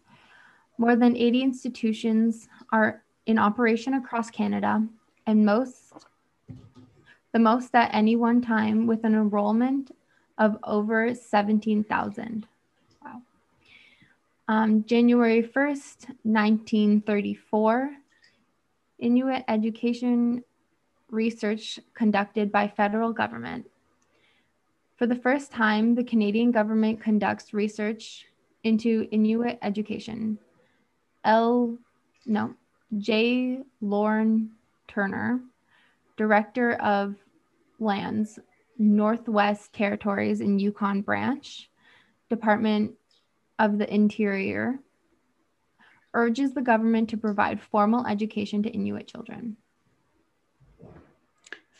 [0.77, 4.87] More than 80 institutions are in operation across Canada,
[5.27, 6.05] and most,
[7.31, 9.91] the most at any one time, with an enrollment
[10.37, 12.47] of over 17,000.
[14.51, 17.91] Um, January 1st, 1934,
[18.99, 20.43] Inuit education
[21.09, 23.65] research conducted by federal government
[25.01, 28.27] for the first time, the Canadian government conducts research
[28.63, 30.37] into Inuit education.
[31.23, 31.75] L.
[32.27, 32.53] No,
[32.99, 33.61] J.
[33.81, 34.51] Lorne
[34.87, 35.39] Turner,
[36.17, 37.15] Director of
[37.79, 38.37] Lands,
[38.77, 41.67] Northwest Territories and Yukon Branch,
[42.29, 42.91] Department
[43.61, 44.79] of the Interior,
[46.15, 49.55] urges the government to provide formal education to Inuit children.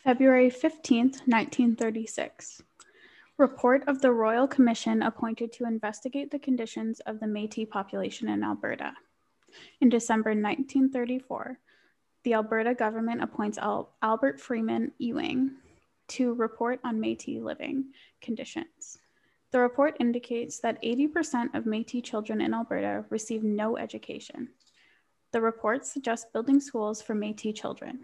[0.04, 2.62] February 15th, 1936.
[3.36, 8.44] Report of the Royal Commission appointed to investigate the conditions of the Metis population in
[8.44, 8.92] Alberta.
[9.80, 11.58] In December 1934,
[12.22, 15.50] the Alberta government appoints Al- Albert Freeman Ewing
[16.08, 17.86] to report on Metis living
[18.20, 18.98] conditions.
[19.52, 24.48] The report indicates that 80% of Metis children in Alberta receive no education.
[25.32, 28.00] The report suggests building schools for Metis children.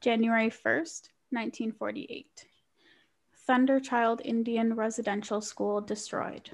[0.00, 2.46] January 1st, 1948.
[3.46, 6.50] Thunderchild Indian Residential School destroyed.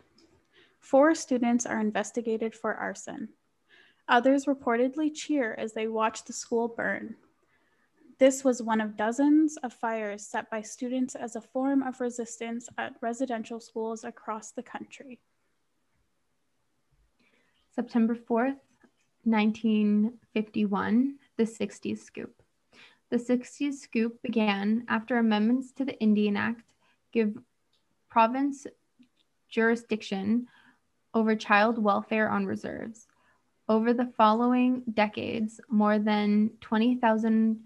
[0.80, 3.28] Four students are investigated for arson.
[4.08, 7.14] Others reportedly cheer as they watch the school burn.
[8.18, 12.66] This was one of dozens of fires set by students as a form of resistance
[12.78, 15.20] at residential schools across the country.
[17.74, 18.56] September 4th,
[19.24, 22.42] 1951, the 60s scoop.
[23.10, 26.62] The 60s scoop began after amendments to the Indian Act
[27.12, 27.36] give
[28.08, 28.66] province
[29.50, 30.46] jurisdiction
[31.12, 33.08] over child welfare on reserves.
[33.68, 37.60] Over the following decades, more than 20,000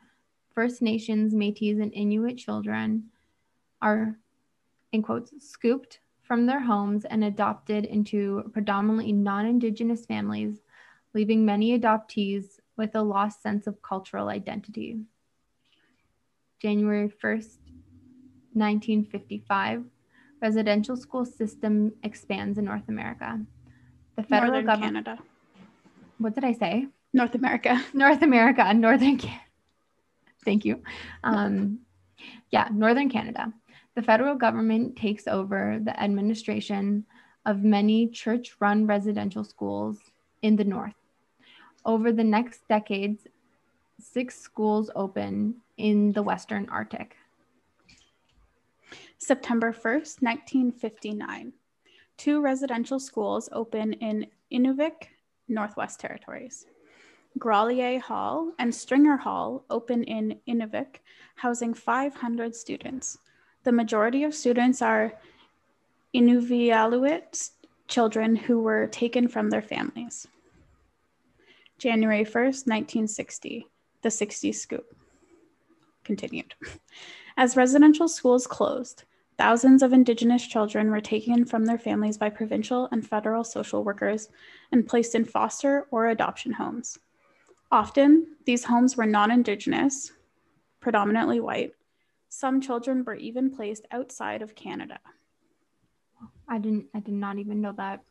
[0.61, 3.05] First Nations, Metis, and Inuit children
[3.81, 4.19] are,
[4.93, 10.59] in quotes, scooped from their homes and adopted into predominantly non Indigenous families,
[11.15, 14.99] leaving many adoptees with a lost sense of cultural identity.
[16.59, 17.57] January 1st,
[18.53, 19.85] 1955,
[20.43, 23.41] residential school system expands in North America.
[24.17, 25.07] The federal Northern government.
[25.07, 25.23] Canada.
[26.19, 26.89] What did I say?
[27.15, 27.83] North America.
[27.95, 29.45] North America, and Northern Canada.
[30.45, 30.83] Thank you.
[31.25, 31.81] Um,
[32.51, 33.53] yeah, Northern Canada.
[33.95, 37.05] The federal government takes over the administration
[37.47, 39.99] of many church run residential schools
[40.43, 40.95] in the North.
[41.85, 43.27] Over the next decades,
[43.99, 47.17] six schools open in the Western Arctic.
[49.19, 51.53] September 1st, 1959.
[52.17, 55.09] Two residential schools open in Inuvik,
[55.49, 56.67] Northwest Territories.
[57.39, 60.97] Grolier Hall and Stringer Hall open in Inuvik,
[61.37, 63.19] housing 500 students.
[63.65, 65.15] The majority of students are
[66.15, 67.51] Inuvialuit
[67.89, 70.27] children who were taken from their families.
[71.79, 73.67] January 1st, 1960,
[74.03, 74.97] the 60 scoop.
[76.05, 76.55] continued.
[77.37, 79.05] As residential schools closed,
[79.39, 84.29] thousands of Indigenous children were taken from their families by provincial and federal social workers
[84.73, 86.99] and placed in foster or adoption homes.
[87.73, 90.13] Often, these homes were non Indigenous,
[90.81, 91.73] predominantly white.
[92.29, 94.99] Some children were even placed outside of Canada.
[96.49, 98.03] I didn't I did not even know that.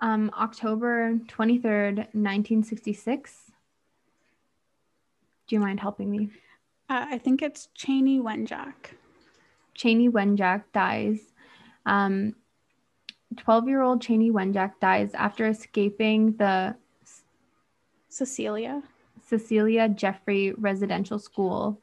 [0.00, 3.50] Um, October 23rd, 1966.
[5.46, 6.30] Do you mind helping me?
[6.88, 8.94] Uh, I think it's Chanie Wenjack.
[9.76, 11.20] Chanie Wenjack dies.
[11.86, 12.34] Um,
[13.36, 16.76] 12 year old Chanie Wenjack dies after escaping the
[18.18, 18.82] Cecilia.
[19.24, 21.80] Cecilia Jeffrey Residential School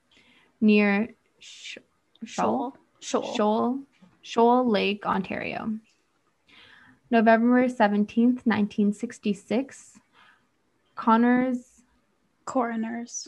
[0.60, 1.10] near
[1.40, 1.78] Sh-
[2.26, 2.76] Shoal.
[3.00, 3.36] Shoal.
[3.36, 3.80] Shoal,
[4.22, 5.80] Shoal Lake, Ontario.
[7.10, 10.00] November 17th, 1966.
[10.96, 11.84] Connors.
[12.46, 13.28] Coroners.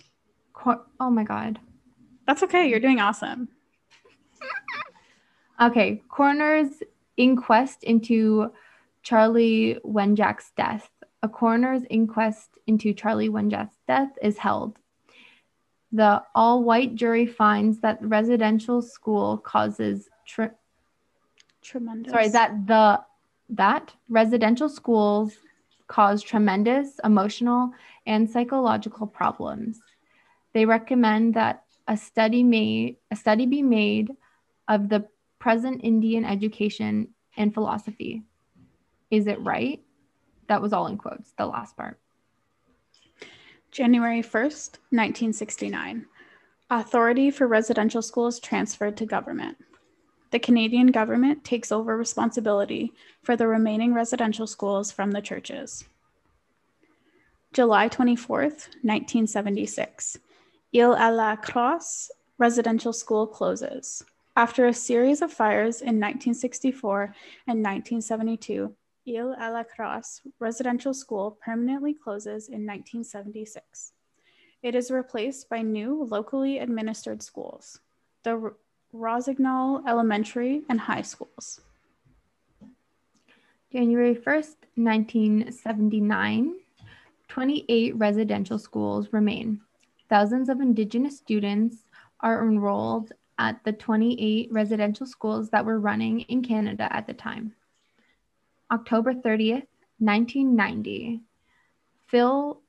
[0.51, 1.59] Cor- oh my God.
[2.25, 2.67] That's okay.
[2.69, 3.47] You're doing awesome.
[5.59, 6.03] Okay.
[6.07, 6.83] Coroner's
[7.17, 8.51] inquest into
[9.01, 10.87] Charlie Wenjack's death.
[11.27, 14.77] A coroner's inquest into Charlie Wenjack's death is held.
[15.91, 20.51] The all white jury finds that residential school causes tre-
[21.61, 22.13] Tremendous.
[22.13, 23.01] sorry that the
[23.49, 25.33] that residential schools
[25.87, 27.71] cause tremendous emotional
[28.05, 29.81] and psychological problems.
[30.53, 34.11] They recommend that a study made a study be made
[34.69, 35.09] of the
[35.39, 38.23] present Indian education and philosophy.
[39.11, 39.83] Is it right?
[40.47, 41.99] That was all in quotes, the last part.
[43.71, 46.05] January 1st, 1969.
[46.69, 49.57] Authority for residential schools transferred to government.
[50.31, 52.93] The Canadian government takes over responsibility
[53.23, 55.85] for the remaining residential schools from the churches.
[57.53, 60.19] July 24th, 1976.
[60.75, 64.03] Ile à la Crosse residential school closes.
[64.35, 67.15] After a series of fires in 1964
[67.47, 68.75] and 1972,
[69.07, 73.93] Ile à la Crosse residential school permanently closes in 1976.
[74.63, 77.79] It is replaced by new locally administered schools,
[78.23, 78.53] the
[78.91, 81.61] Rossignol Elementary and High Schools.
[83.71, 86.55] January 1st, 1979,
[87.27, 89.61] 28 residential schools remain.
[90.09, 91.83] Thousands of Indigenous students
[92.21, 97.53] are enrolled at the 28 residential schools that were running in Canada at the time.
[98.71, 99.67] October 30th,
[99.99, 101.21] 1990,
[102.07, 102.61] Phil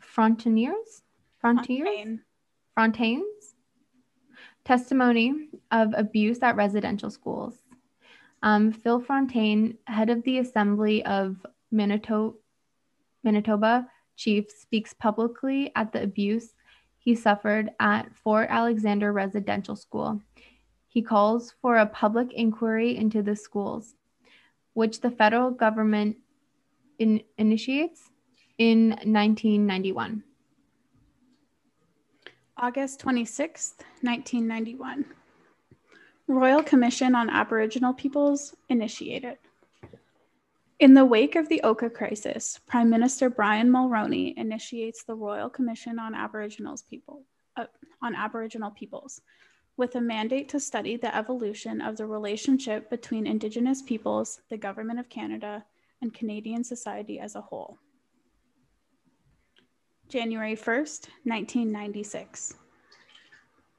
[0.00, 1.02] Frontiers,
[1.38, 2.20] Frontiers, Fontaine.
[2.74, 3.54] Fontaines,
[4.64, 7.58] testimony of abuse at residential schools.
[8.42, 12.36] Um, Phil Fontaine, head of the Assembly of Manitoba,
[13.22, 16.54] Manitoba Chiefs, speaks publicly at the abuse
[17.04, 20.22] he suffered at Fort Alexander Residential School.
[20.88, 23.94] He calls for a public inquiry into the schools,
[24.74, 26.16] which the federal government
[26.98, 28.10] in, initiates
[28.58, 30.22] in 1991.
[32.56, 35.04] August 26, 1991.
[36.26, 39.38] Royal Commission on Aboriginal Peoples initiated.
[40.80, 45.98] In the wake of the Oka crisis, Prime Minister Brian Mulroney initiates the Royal Commission
[45.98, 47.22] on Aboriginals people
[47.56, 47.66] uh,
[48.02, 49.20] on Aboriginal peoples
[49.76, 55.00] with a mandate to study the evolution of the relationship between Indigenous peoples, the Government
[55.00, 55.64] of Canada,
[56.00, 57.78] and Canadian society as a whole.
[60.08, 62.54] January 1st, 1996.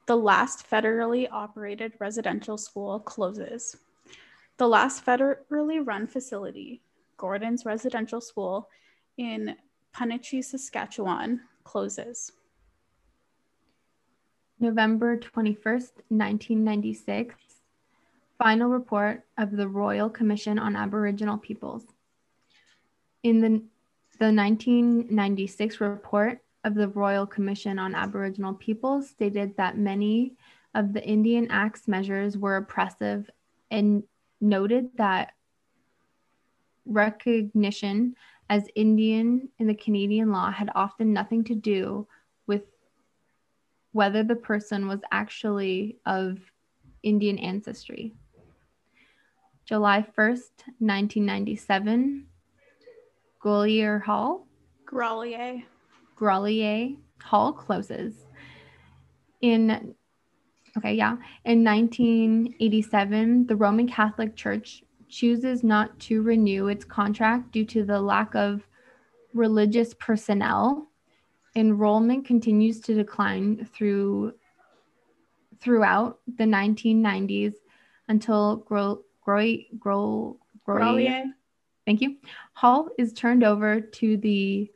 [0.08, 3.78] The last federally operated residential school closes.
[4.58, 6.82] The last federally run facility,
[7.18, 8.70] Gordon's Residential School
[9.18, 9.56] in
[9.96, 12.32] Punnichy, Saskatchewan, closes.
[14.60, 17.36] November 21st, 1996,
[18.38, 21.84] final report of the Royal Commission on Aboriginal Peoples.
[23.24, 23.49] In the,
[24.20, 30.34] the 1996 report of the Royal Commission on Aboriginal Peoples stated that many
[30.74, 33.30] of the Indian Act's measures were oppressive
[33.72, 34.03] and
[34.41, 35.34] noted that
[36.86, 38.16] recognition
[38.49, 42.08] as Indian in the Canadian law had often nothing to do
[42.47, 42.64] with
[43.96, 46.38] whether the person was actually of
[47.02, 48.12] Indian ancestry.
[49.66, 52.26] July 1st, 1997,
[53.41, 54.48] Gaulier Hall,
[54.86, 55.64] Grolier.
[56.20, 58.26] Grolier Hall closes.
[59.39, 59.96] In
[60.78, 61.16] okay, yeah,
[61.46, 68.02] in 1987, the Roman Catholic Church chooses not to renew its contract due to the
[68.02, 68.68] lack of
[69.34, 70.89] religious personnel
[71.56, 74.34] enrollment continues to decline through
[75.62, 77.53] throughout the 1990s
[78.08, 79.45] until Gro, Gro,
[79.80, 80.38] Gro,
[80.68, 81.24] Grolier,
[81.86, 82.18] thank you,
[82.53, 84.70] Hall is turned over to the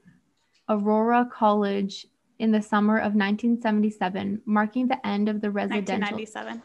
[0.70, 2.08] Aurora College
[2.40, 6.18] in the summer of 1977, marking the end of the residential.
[6.18, 6.64] 1997.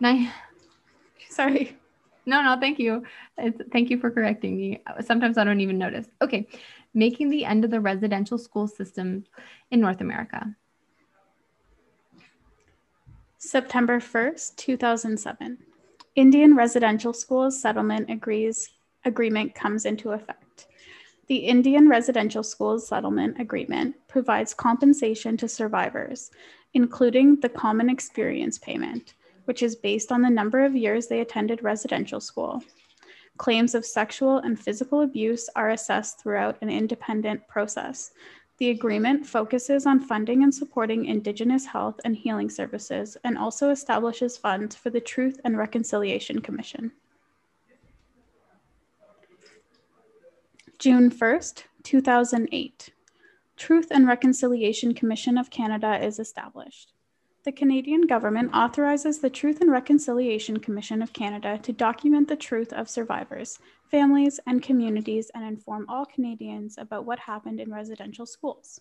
[0.00, 0.30] Ni-
[1.30, 1.78] Sorry.
[2.26, 3.04] no, no, thank you.
[3.38, 4.82] It's, thank you for correcting me.
[5.00, 6.06] Sometimes I don't even notice.
[6.20, 6.48] Okay,
[6.94, 9.24] making the end of the residential school system
[9.70, 10.54] in North America.
[13.38, 15.58] September 1st, 2007.
[16.14, 18.70] Indian Residential Schools Settlement agrees
[19.04, 20.66] agreement comes into effect.
[21.26, 26.30] The Indian Residential Schools Settlement Agreement provides compensation to survivors,
[26.74, 29.14] including the Common Experience Payment,
[29.46, 32.62] which is based on the number of years they attended residential school.
[33.38, 38.12] Claims of sexual and physical abuse are assessed throughout an independent process.
[38.58, 44.36] The agreement focuses on funding and supporting Indigenous health and healing services and also establishes
[44.36, 46.92] funds for the Truth and Reconciliation Commission.
[50.78, 52.90] June 1st, 2008.
[53.56, 56.92] Truth and Reconciliation Commission of Canada is established.
[57.44, 62.72] The Canadian government authorizes the Truth and Reconciliation Commission of Canada to document the truth
[62.72, 63.58] of survivors,
[63.90, 68.80] families, and communities and inform all Canadians about what happened in residential schools.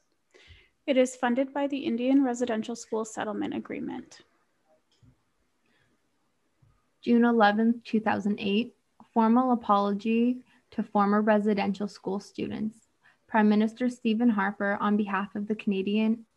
[0.86, 4.20] It is funded by the Indian Residential School Settlement Agreement.
[7.02, 8.76] June 11th, 2008,
[9.12, 12.78] formal apology to former residential school students.
[13.28, 16.28] Prime Minister Stephen Harper, on behalf of the Canadian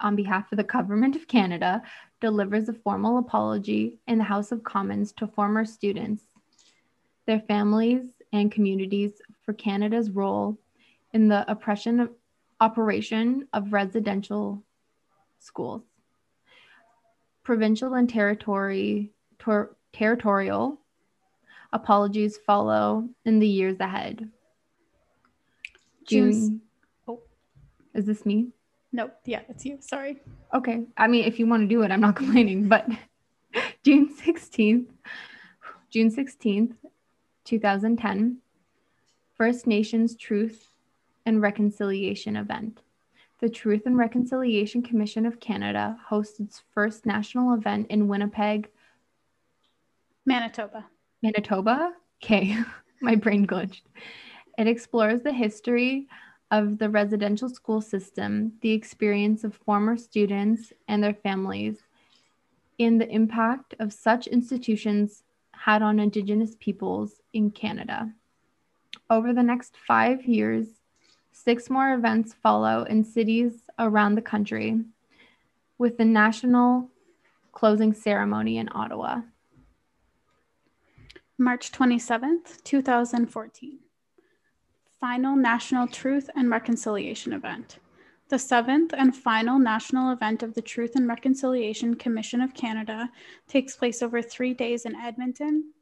[0.00, 1.82] on behalf of the Government of Canada,
[2.20, 6.22] delivers a formal apology in the House of Commons to former students,
[7.26, 10.58] their families, and communities for Canada's role
[11.12, 12.10] in the oppression of,
[12.60, 14.62] operation of residential
[15.38, 15.82] schools.
[17.42, 20.78] Provincial and territory, ter, territorial
[21.72, 24.30] apologies follow in the years ahead.
[26.04, 26.32] June.
[26.32, 26.60] June-
[27.06, 27.20] Oh.
[27.94, 28.52] Is this me?
[28.98, 29.78] Nope, yeah, it's you.
[29.80, 30.20] Sorry.
[30.52, 30.82] Okay.
[30.96, 32.84] I mean, if you want to do it, I'm not complaining, but
[33.84, 34.86] June 16th,
[35.88, 36.74] June 16th,
[37.44, 38.38] 2010,
[39.36, 40.70] First Nations Truth
[41.24, 42.80] and Reconciliation event.
[43.38, 48.68] The Truth and Reconciliation Commission of Canada hosts its first national event in Winnipeg,
[50.26, 50.86] Manitoba.
[51.22, 51.92] Manitoba.
[52.20, 52.56] Okay,
[53.00, 53.82] my brain glitched.
[54.58, 56.08] It explores the history
[56.50, 61.82] of the residential school system, the experience of former students and their families,
[62.78, 68.12] and the impact of such institutions had on Indigenous peoples in Canada.
[69.10, 70.66] Over the next five years,
[71.32, 74.80] six more events follow in cities around the country,
[75.76, 76.88] with the national
[77.52, 79.22] closing ceremony in Ottawa.
[81.36, 83.78] March 27th, 2014.
[85.00, 87.78] Final National Truth and Reconciliation Event.
[88.30, 93.08] The seventh and final national event of the Truth and Reconciliation Commission of Canada
[93.46, 95.72] takes place over three days in Edmonton,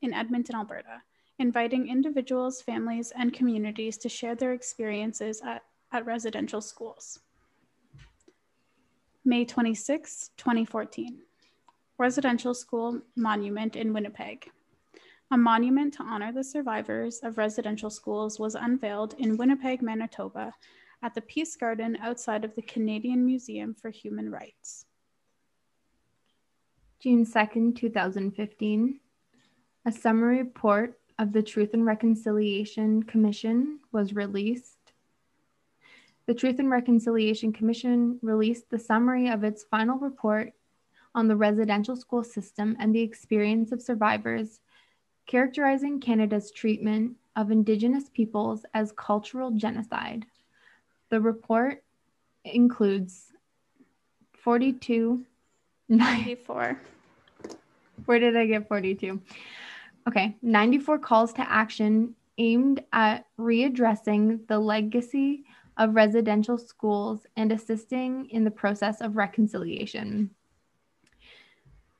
[0.00, 1.02] in Edmonton, Alberta,
[1.38, 5.62] inviting individuals, families, and communities to share their experiences at,
[5.92, 7.20] at residential schools.
[9.22, 11.18] May 26, 2014.
[11.98, 14.50] Residential School Monument in Winnipeg.
[15.34, 20.54] A monument to honor the survivors of residential schools was unveiled in Winnipeg, Manitoba,
[21.02, 24.86] at the Peace Garden outside of the Canadian Museum for Human Rights.
[27.00, 29.00] June 2nd, 2015,
[29.84, 34.92] a summary report of the Truth and Reconciliation Commission was released.
[36.26, 40.52] The Truth and Reconciliation Commission released the summary of its final report
[41.12, 44.60] on the residential school system and the experience of survivors,
[45.26, 50.26] characterizing Canada's treatment of Indigenous peoples as cultural genocide.
[51.10, 51.82] The report
[52.44, 53.32] includes
[54.42, 55.24] 42
[55.88, 56.80] 94.
[58.06, 59.20] Where did I get 42?
[60.08, 65.44] Okay, 94 calls to action aimed at readdressing the legacy
[65.76, 70.30] of residential schools and assisting in the process of reconciliation.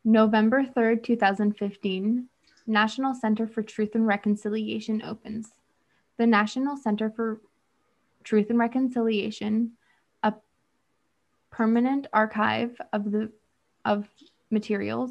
[0.04, 2.28] November 3rd, 2015,
[2.66, 5.52] National Center for Truth and Reconciliation opens.
[6.16, 7.40] The National Center for
[8.22, 9.72] Truth and Reconciliation,
[10.22, 10.34] a
[11.50, 13.30] permanent archive of the
[13.84, 14.08] of
[14.50, 15.10] materials,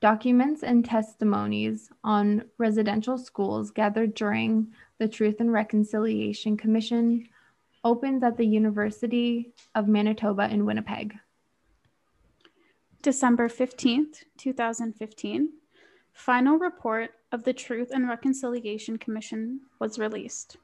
[0.00, 4.68] documents and testimonies on residential schools gathered during
[4.98, 7.28] the Truth and Reconciliation Commission
[7.82, 11.18] opens at the University of Manitoba in Winnipeg.
[13.02, 15.48] December 15th, 2015,
[16.20, 20.58] final report of the Truth and Reconciliation Commission was released.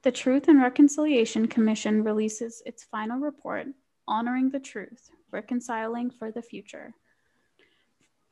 [0.00, 3.66] The Truth and Reconciliation Commission releases its final report
[4.08, 6.94] honoring the truth, reconciling for the future.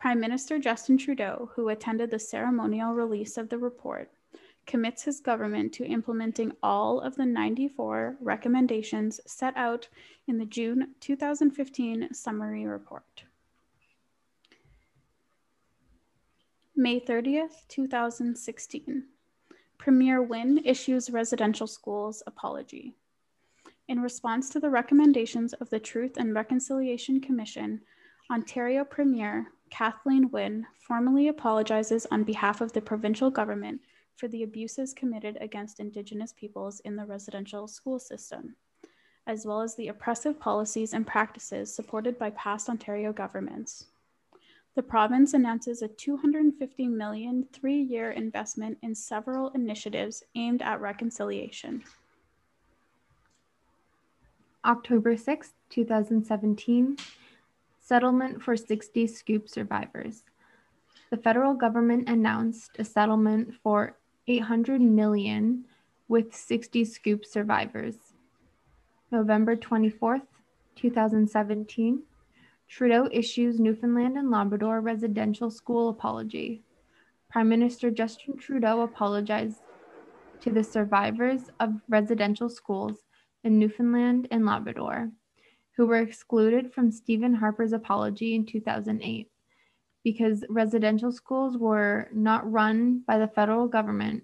[0.01, 4.11] Prime Minister Justin Trudeau, who attended the ceremonial release of the report,
[4.67, 9.87] commits his government to implementing all of the 94 recommendations set out
[10.27, 13.25] in the June 2015 summary report.
[16.79, 19.05] May 30th, 2016.
[19.79, 22.93] Premier Wynne issues residential schools apology.
[23.89, 27.81] In response to the recommendations of the Truth and Reconciliation Commission,
[28.31, 33.81] Ontario Premier Kathleen Wynne formally apologizes on behalf of the provincial government
[34.17, 38.55] for the abuses committed against Indigenous peoples in the residential school system,
[39.27, 43.87] as well as the oppressive policies and practices supported by past Ontario governments.
[44.77, 51.83] The province announces a 250 million three year investment in several initiatives aimed at reconciliation.
[54.67, 56.99] October 6, 2017,
[57.81, 60.25] settlement for 60 scoop survivors.
[61.09, 63.97] The federal government announced a settlement for
[64.29, 65.65] 800 million
[66.07, 67.95] with 60 scoop survivors.
[69.11, 70.27] November 24th,
[70.75, 72.03] 2017,
[72.69, 76.63] Trudeau issues Newfoundland and Labrador residential school apology.
[77.31, 79.61] Prime Minister Justin Trudeau apologized
[80.41, 82.99] to the survivors of residential schools
[83.45, 85.11] in Newfoundland and Labrador,
[85.77, 89.31] who were excluded from Stephen Harper's apology in 2008
[90.03, 94.23] because residential schools were not run by the federal government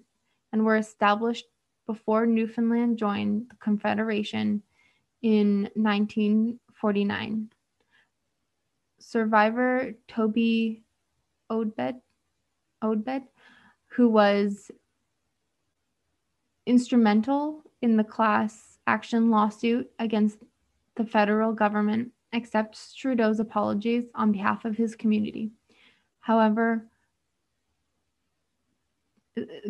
[0.53, 1.45] and were established
[1.85, 4.63] before Newfoundland joined the Confederation
[5.21, 7.49] in 1949.
[9.05, 10.83] Survivor Toby
[11.51, 11.99] Odbed,
[12.83, 13.23] Odbed,
[13.87, 14.71] who was
[16.65, 20.37] instrumental in the class action lawsuit against
[20.95, 25.51] the federal government, accepts Trudeau's apologies on behalf of his community.
[26.19, 26.87] However,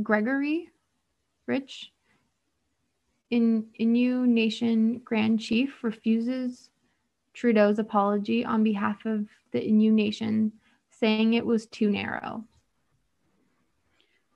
[0.02, 0.70] Gregory
[1.48, 1.92] Rich,
[3.32, 6.70] in Innu Nation Grand Chief, refuses
[7.34, 10.54] Trudeau's apology on behalf of the Innu Nation,
[10.90, 12.44] saying it was too narrow.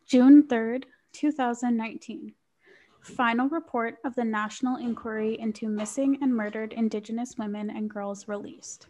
[0.06, 2.34] June 3rd, 2019.
[3.02, 8.88] Final report of the National Inquiry into Missing and Murdered Indigenous Women and Girls released.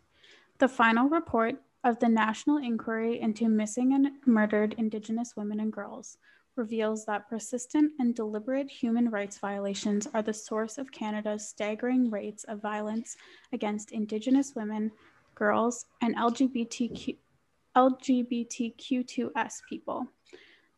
[0.58, 6.18] The final report of the National Inquiry into Missing and Murdered Indigenous Women and Girls
[6.58, 12.44] reveals that persistent and deliberate human rights violations are the source of Canada's staggering rates
[12.46, 13.16] of violence
[13.54, 14.92] against Indigenous women,
[15.36, 17.18] girls, and LGBTQ,
[17.76, 20.08] LGBTQ2S people.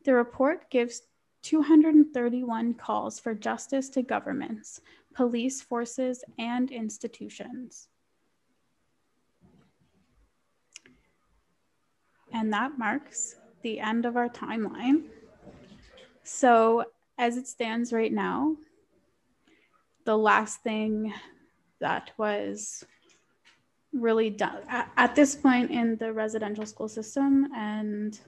[0.04, 1.02] The report gives
[1.42, 4.80] 231 calls for justice to governments,
[5.14, 7.88] police forces, and institutions.
[12.32, 15.04] And that marks the end of our timeline.
[16.32, 16.84] So,
[17.18, 18.56] as it stands right now,
[20.04, 21.12] the last thing
[21.80, 22.84] that was
[23.92, 28.18] really done at, this point in the residential school system and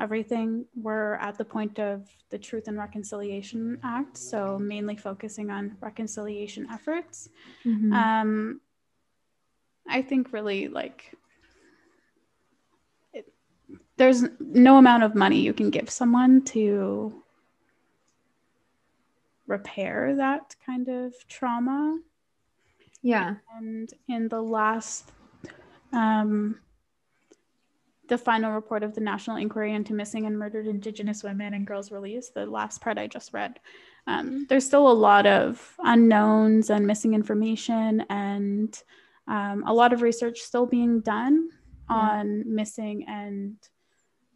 [0.00, 4.16] everything, we're at the point of the Truth and Reconciliation Act.
[4.16, 7.28] So, mainly focusing on reconciliation efforts.
[7.64, 7.92] Mm-hmm.
[7.92, 8.60] Um,
[9.88, 11.14] I think really like
[13.96, 17.22] there's no amount of money you can give someone to
[19.46, 21.98] repair that kind of trauma.
[23.02, 23.36] Yeah.
[23.56, 25.10] And in the last,
[25.92, 26.58] um,
[28.08, 31.90] the final report of the National Inquiry into Missing and Murdered Indigenous Women and Girls
[31.90, 33.58] release, the last part I just read,
[34.06, 38.82] um, there's still a lot of unknowns and missing information and
[39.28, 41.48] um, a lot of research still being done
[41.88, 41.96] yeah.
[41.96, 43.56] on missing and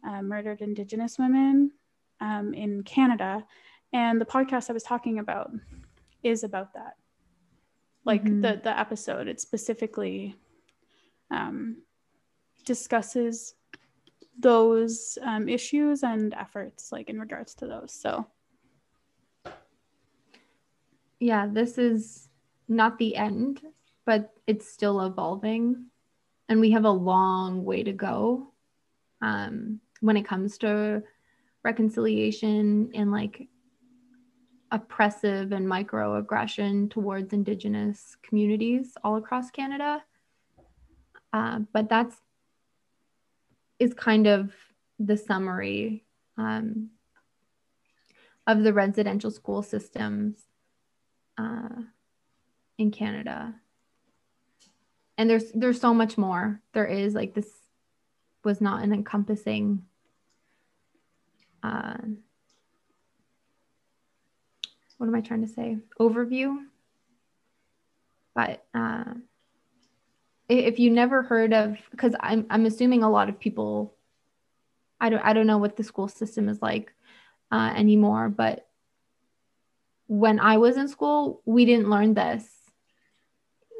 [0.07, 1.71] uh, murdered Indigenous women
[2.21, 3.45] um, in Canada.
[3.93, 5.51] And the podcast I was talking about
[6.23, 6.95] is about that.
[8.05, 8.41] Like mm-hmm.
[8.41, 10.35] the, the episode, it specifically
[11.29, 11.77] um,
[12.65, 13.55] discusses
[14.39, 17.91] those um, issues and efforts, like in regards to those.
[17.91, 18.27] So,
[21.19, 22.29] yeah, this is
[22.67, 23.61] not the end,
[24.05, 25.87] but it's still evolving.
[26.49, 28.53] And we have a long way to go.
[29.21, 31.03] Um, when it comes to
[31.63, 33.47] reconciliation and like
[34.71, 40.03] oppressive and microaggression towards indigenous communities all across canada.
[41.33, 42.15] Uh, but that's
[43.79, 44.51] is kind of
[44.99, 46.03] the summary
[46.37, 46.89] um,
[48.47, 50.37] of the residential school systems
[51.37, 51.69] uh,
[52.77, 53.53] in canada.
[55.17, 56.61] And there's there's so much more.
[56.73, 57.56] There is like this
[58.47, 59.83] was not an encompassing
[61.63, 61.97] uh,
[64.97, 65.77] what am I trying to say?
[65.99, 66.55] Overview.
[68.33, 69.03] But uh,
[70.49, 73.95] if you never heard of, because I'm I'm assuming a lot of people,
[74.99, 76.93] I don't I don't know what the school system is like
[77.51, 78.67] uh, anymore, but
[80.07, 82.47] when I was in school, we didn't learn this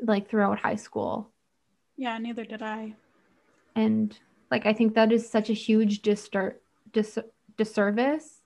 [0.04, 1.32] like throughout high school.
[1.96, 2.96] Yeah, neither did I.
[3.76, 4.18] And
[4.50, 6.56] like I think that is such a huge distur-
[6.92, 7.20] dis-
[7.58, 8.42] disservice.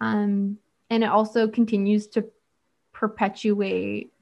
[0.00, 0.58] Um,
[0.90, 2.26] and it also continues to
[2.92, 4.12] perpetuate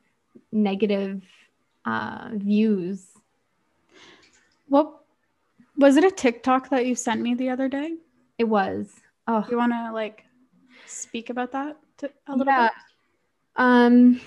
[0.51, 1.23] negative
[1.85, 3.09] uh, views.
[4.69, 5.01] What
[5.77, 7.97] was it a TikTok that you sent me the other day?
[8.39, 8.89] It was.
[9.27, 10.25] Oh, you want to like
[10.87, 12.69] speak about that to, a little yeah.
[12.69, 12.73] bit?
[13.57, 14.21] Um.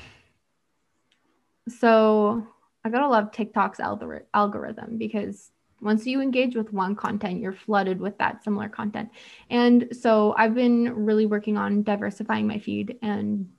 [1.67, 2.45] So
[2.83, 5.51] I gotta love TikTok's algorithm because
[5.85, 9.09] once you engage with one content, you're flooded with that similar content.
[9.51, 12.97] And so I've been really working on diversifying my feed.
[13.03, 13.51] And,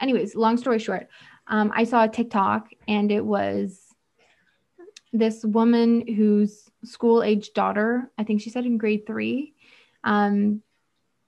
[0.00, 1.08] anyways, long story short,
[1.46, 3.78] um, I saw a TikTok and it was
[5.12, 9.52] this woman whose school age daughter, I think she said in grade three,
[10.02, 10.62] um,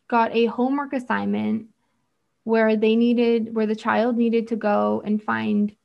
[0.09, 1.67] got a homework assignment
[2.45, 5.77] where they needed, where the child needed to go and find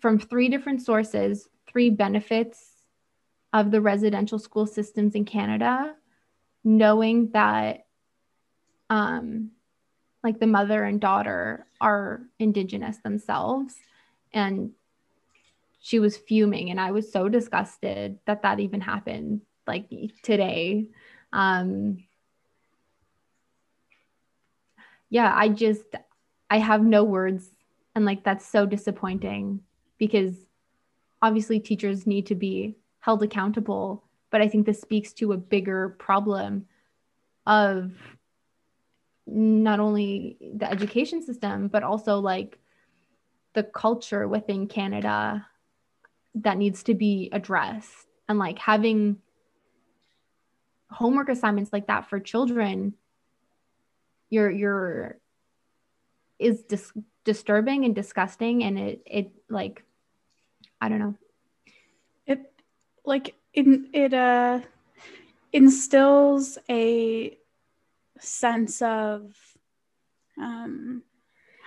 [0.00, 2.73] from three different sources three benefits
[3.54, 5.94] of the residential school systems in Canada,
[6.64, 7.86] knowing that
[8.90, 9.52] um,
[10.24, 13.76] like the mother and daughter are indigenous themselves
[14.32, 14.72] and
[15.80, 19.86] she was fuming and i was so disgusted that that even happened like
[20.22, 20.88] today.
[21.32, 22.04] Um
[25.10, 25.84] yeah i just
[26.50, 27.50] i have no words
[27.94, 29.60] and like that's so disappointing
[29.98, 30.34] because
[31.20, 35.90] obviously teachers need to be held accountable but i think this speaks to a bigger
[35.98, 36.64] problem
[37.46, 37.92] of
[39.26, 42.58] not only the education system but also like
[43.52, 45.46] the culture within canada
[46.34, 49.18] that needs to be addressed and like having
[50.90, 52.94] homework assignments like that for children
[54.30, 55.18] you're you're
[56.38, 56.92] is dis-
[57.24, 59.82] disturbing and disgusting and it it like
[60.80, 61.14] I don't know.
[63.04, 64.60] Like it it uh
[65.52, 67.36] instills a
[68.18, 69.34] sense of
[70.40, 71.02] um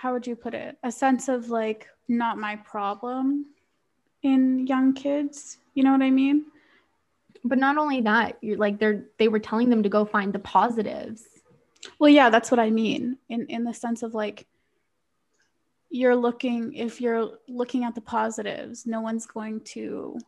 [0.00, 0.76] how would you put it?
[0.82, 3.46] A sense of like not my problem
[4.22, 5.58] in young kids.
[5.74, 6.46] You know what I mean?
[7.44, 10.38] But not only that, you're like they're they were telling them to go find the
[10.38, 11.24] positives.
[11.98, 13.18] Well, yeah, that's what I mean.
[13.28, 14.46] In in the sense of like
[15.90, 20.18] you're looking if you're looking at the positives no one's going to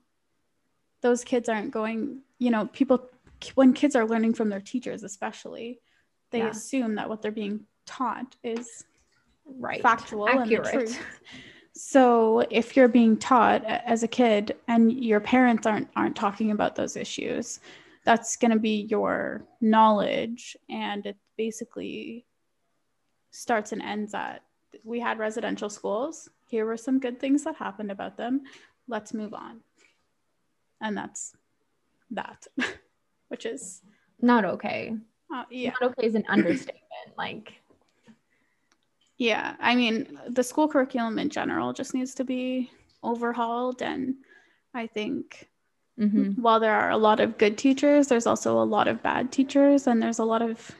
[1.00, 3.08] those kids aren't going you know people
[3.54, 5.80] when kids are learning from their teachers especially
[6.30, 6.50] they yeah.
[6.50, 8.84] assume that what they're being taught is
[9.58, 10.74] right factual Accurate.
[10.74, 10.98] and
[11.72, 16.76] so if you're being taught as a kid and your parents aren't aren't talking about
[16.76, 17.60] those issues
[18.04, 22.26] that's going to be your knowledge and it basically
[23.30, 24.42] starts and ends at
[24.84, 26.28] we had residential schools.
[26.48, 28.42] Here were some good things that happened about them.
[28.88, 29.60] Let's move on.
[30.80, 31.34] And that's
[32.10, 32.46] that,
[33.28, 33.82] which is
[34.20, 34.96] not okay.
[35.32, 35.72] Uh, yeah.
[35.80, 36.80] Not okay is an understatement.
[37.16, 37.54] like,
[39.16, 42.70] yeah, I mean, the school curriculum in general just needs to be
[43.02, 43.82] overhauled.
[43.82, 44.14] And
[44.74, 45.48] I think
[45.98, 46.40] mm-hmm.
[46.40, 49.86] while there are a lot of good teachers, there's also a lot of bad teachers,
[49.86, 50.70] and there's a lot of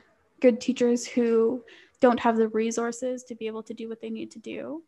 [0.41, 1.63] good teachers who
[2.01, 4.83] don't have the resources to be able to do what they need to do.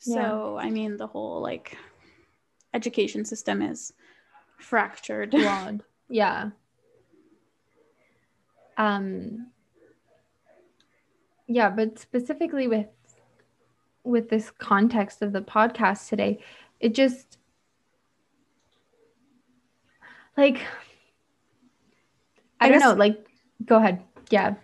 [0.00, 0.66] So, yeah.
[0.66, 1.78] I mean, the whole like
[2.74, 3.92] education system is
[4.56, 5.30] fractured.
[5.32, 5.82] Flawed.
[6.08, 6.50] yeah.
[8.76, 9.48] Um
[11.46, 12.88] yeah, but specifically with
[14.04, 16.40] with this context of the podcast today,
[16.80, 17.38] it just
[20.36, 20.60] like
[22.60, 23.26] I, I don't know, like
[23.64, 24.02] go ahead.
[24.30, 24.54] Yeah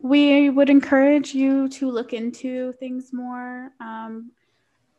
[0.00, 3.72] we would encourage you to look into things more.
[3.80, 4.30] Um,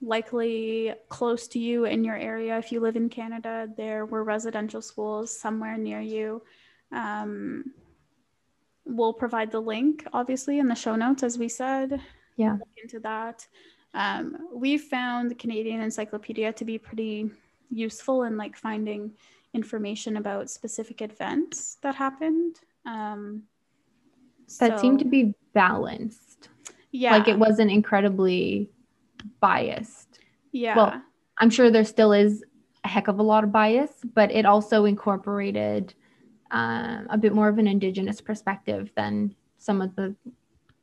[0.02, 2.58] likely close to you in your area.
[2.58, 6.42] If you live in Canada, there were residential schools somewhere near you.
[6.92, 7.74] Um,
[8.86, 12.02] we'll provide the link, obviously, in the show notes, as we said.
[12.38, 12.54] Yeah.
[12.54, 13.46] Look into that.
[13.94, 17.30] Um, we found the Canadian Encyclopedia to be pretty
[17.70, 19.12] useful in like finding
[19.54, 22.58] information about specific events that happened.
[22.86, 23.44] Um,
[24.60, 26.50] that so- seemed to be balanced.
[26.92, 28.70] yeah, Like it wasn't incredibly
[29.40, 30.20] biased.
[30.52, 31.02] yeah, well,
[31.38, 32.44] I'm sure there still is
[32.84, 35.94] a heck of a lot of bias, but it also incorporated
[36.52, 40.16] um, a bit more of an indigenous perspective than some of the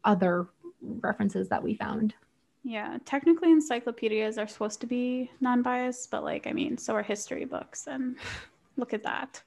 [0.04, 0.46] other
[0.80, 2.14] references that we found.
[2.62, 2.98] yeah.
[3.04, 7.86] Technically, encyclopedias are supposed to be non-biased, but like, I mean, so are history books,
[7.86, 8.16] and
[8.76, 9.42] look at that.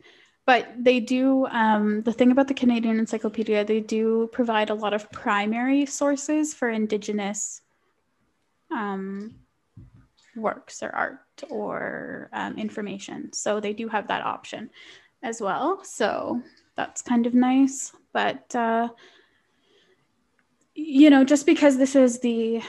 [0.45, 1.45] But they do.
[1.47, 6.53] Um, the thing about the Canadian Encyclopedia, they do provide a lot of primary sources
[6.53, 7.61] for Indigenous
[8.71, 9.35] um,
[10.35, 13.31] works or art or um, information.
[13.33, 14.69] So they do have that option
[15.23, 15.83] as well.
[15.83, 16.41] So
[16.75, 17.91] that's kind of nice.
[18.13, 18.89] But uh,
[20.75, 22.61] you know, just because this is the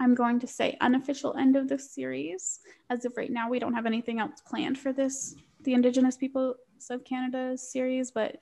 [0.00, 2.60] I'm going to say unofficial end of the series.
[2.88, 6.56] As of right now, we don't have anything else planned for this, the Indigenous Peoples
[6.88, 8.10] of Canada series.
[8.10, 8.40] But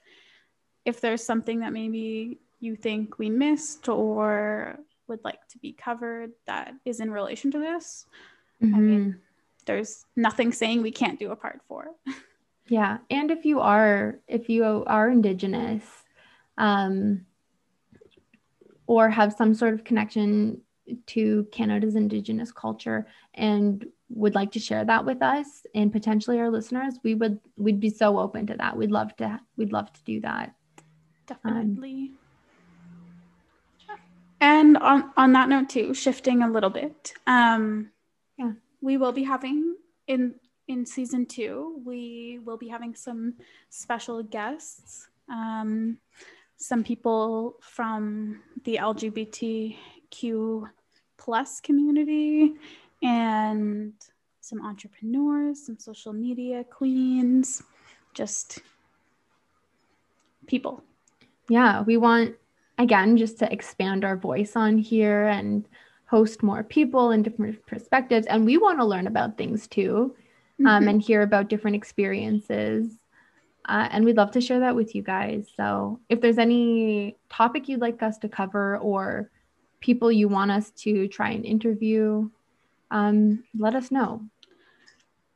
[0.84, 4.78] if there's something that maybe you think we missed or
[5.08, 8.06] would like to be covered that is in relation to this,
[8.62, 9.20] I mean,
[9.66, 11.86] there's nothing saying we can't do a part four.
[12.70, 15.84] Yeah, and if you are if you are indigenous
[16.58, 17.24] um
[18.86, 20.60] or have some sort of connection
[21.06, 26.50] to Canada's indigenous culture and would like to share that with us and potentially our
[26.50, 28.76] listeners, we would we'd be so open to that.
[28.76, 30.54] We'd love to we'd love to do that.
[31.26, 32.12] Definitely.
[34.40, 37.12] And on on that note too, shifting a little bit.
[37.26, 37.90] Um
[38.36, 38.52] Yeah.
[38.80, 39.76] we will be having
[40.06, 40.34] in
[40.66, 43.34] in season two, we will be having some
[43.70, 45.08] special guests.
[45.28, 45.98] Um
[46.56, 50.68] some people from the LGBTQ
[51.16, 52.54] plus community
[53.02, 53.92] and
[54.40, 57.62] some entrepreneurs, some social media queens,
[58.14, 58.60] just
[60.46, 60.82] people.
[61.48, 62.34] Yeah, we want
[62.78, 65.66] again just to expand our voice on here and
[66.06, 68.26] host more people and different perspectives.
[68.26, 70.14] And we want to learn about things too
[70.60, 70.90] um, Mhm.
[70.90, 72.98] and hear about different experiences.
[73.68, 75.46] Uh, and we'd love to share that with you guys.
[75.56, 79.30] So if there's any topic you'd like us to cover or
[79.80, 82.30] people you want us to try and interview
[82.90, 84.22] um, let us know.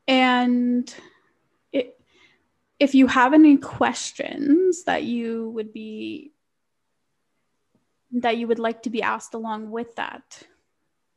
[0.09, 0.93] And
[1.72, 2.01] it,
[2.78, 6.32] if you have any questions that you would be
[8.12, 10.42] that you would like to be asked along with that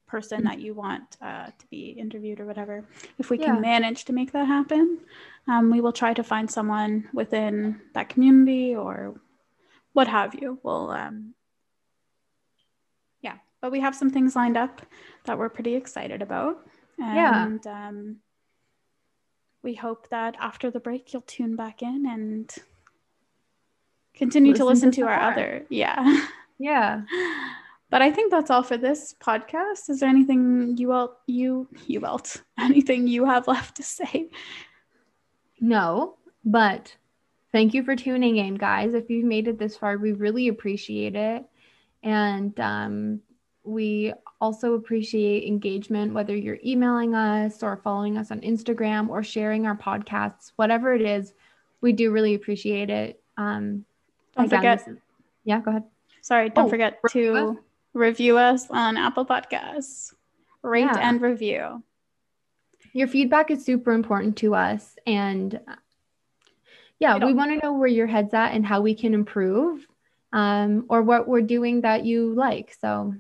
[0.08, 2.86] person that you want uh, to be interviewed or whatever,
[3.18, 3.48] if we Yeah.
[3.48, 5.00] can manage to make that happen,
[5.48, 9.20] um, we will try to find someone within that community or
[9.93, 10.60] what have you.
[10.64, 11.34] We'll um,
[13.22, 14.82] yeah, but we have some things lined up
[15.26, 16.66] that we're pretty excited about.
[16.98, 17.46] Yeah.
[17.46, 18.18] And um,
[19.64, 22.54] we hope that after the break you'll tune back in and
[24.14, 26.28] continue to Listen listen to to, our other yeah.
[26.60, 27.01] yeah
[27.91, 29.89] But I think that's all for this podcast.
[29.89, 34.30] Is there anything you all you you else anything you have left to say?
[35.60, 36.95] No, but
[37.51, 38.93] thank you for tuning in, guys.
[38.93, 41.45] If you've made it this far, we really appreciate it.
[42.03, 43.22] And um,
[43.64, 49.66] we also appreciate engagement, whether you're emailing us or following us on Instagram or sharing
[49.66, 51.34] our podcasts, whatever it is,
[51.82, 53.22] we do really appreciate it.
[53.38, 53.86] Um,
[54.36, 54.88] Don't again, forget.
[54.88, 54.97] is-
[55.45, 55.84] yeah, go ahead.
[56.26, 57.60] Sorry, don't Oh, forget review to
[57.94, 60.12] review us on Apple Podcasts.
[60.64, 60.98] Rate Yeah.
[61.00, 61.84] and review.
[62.94, 64.98] Your feedback is super important to us.
[65.06, 65.60] And
[66.98, 69.86] yeah, We want to know where your head's at and how we can improve
[70.34, 72.76] um, or what we're doing that you like.
[72.82, 73.14] So,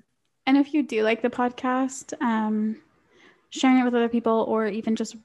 [0.47, 2.81] And if you do like the podcast, um,
[3.51, 5.15] sharing it with other people or even just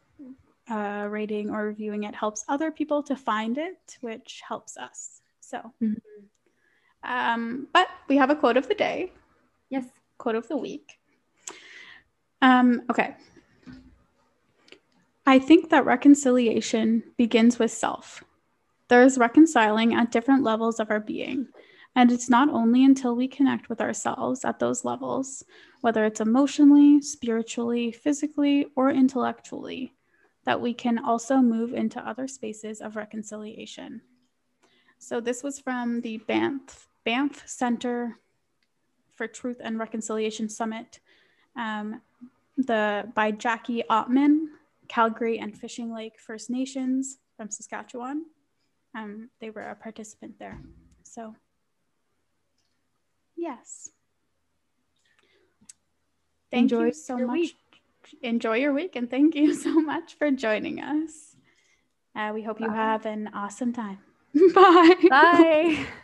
[0.68, 5.22] uh, rating or reviewing it helps other people to find it, which helps us.
[5.40, 5.96] So, Mhm.
[7.02, 9.12] Um, but we have a quote of the day,
[9.68, 9.84] yes.
[10.18, 10.98] quote of the week.
[12.42, 13.16] Um, okay.
[15.26, 18.24] I think that reconciliation begins with self.
[18.88, 21.48] There is reconciling at different levels of our being.
[21.96, 25.44] And it's not only until we connect with ourselves at those levels,
[25.80, 29.94] whether it's emotionally, spiritually, physically, or intellectually,
[30.44, 34.00] that we can also move into other spaces of reconciliation.
[34.98, 38.20] So, this was from the Banff, Banff Center
[39.16, 41.00] for Truth and Reconciliation Summit
[41.56, 42.00] um,
[42.56, 44.44] the, by Jackie Ottmann,
[44.86, 48.26] Calgary and Fishing Lake First Nations from Saskatchewan.
[48.94, 50.60] Um, they were a participant there.
[51.02, 51.34] So,
[53.36, 53.90] yes.
[56.52, 57.32] Thank Enjoy you so much.
[57.32, 57.56] week.
[58.22, 61.34] Enjoy your week and thank you so much for joining us.
[62.14, 63.98] Uh, we hope you have an awesome time.
[64.54, 64.94] Bye.
[65.08, 65.86] Bye.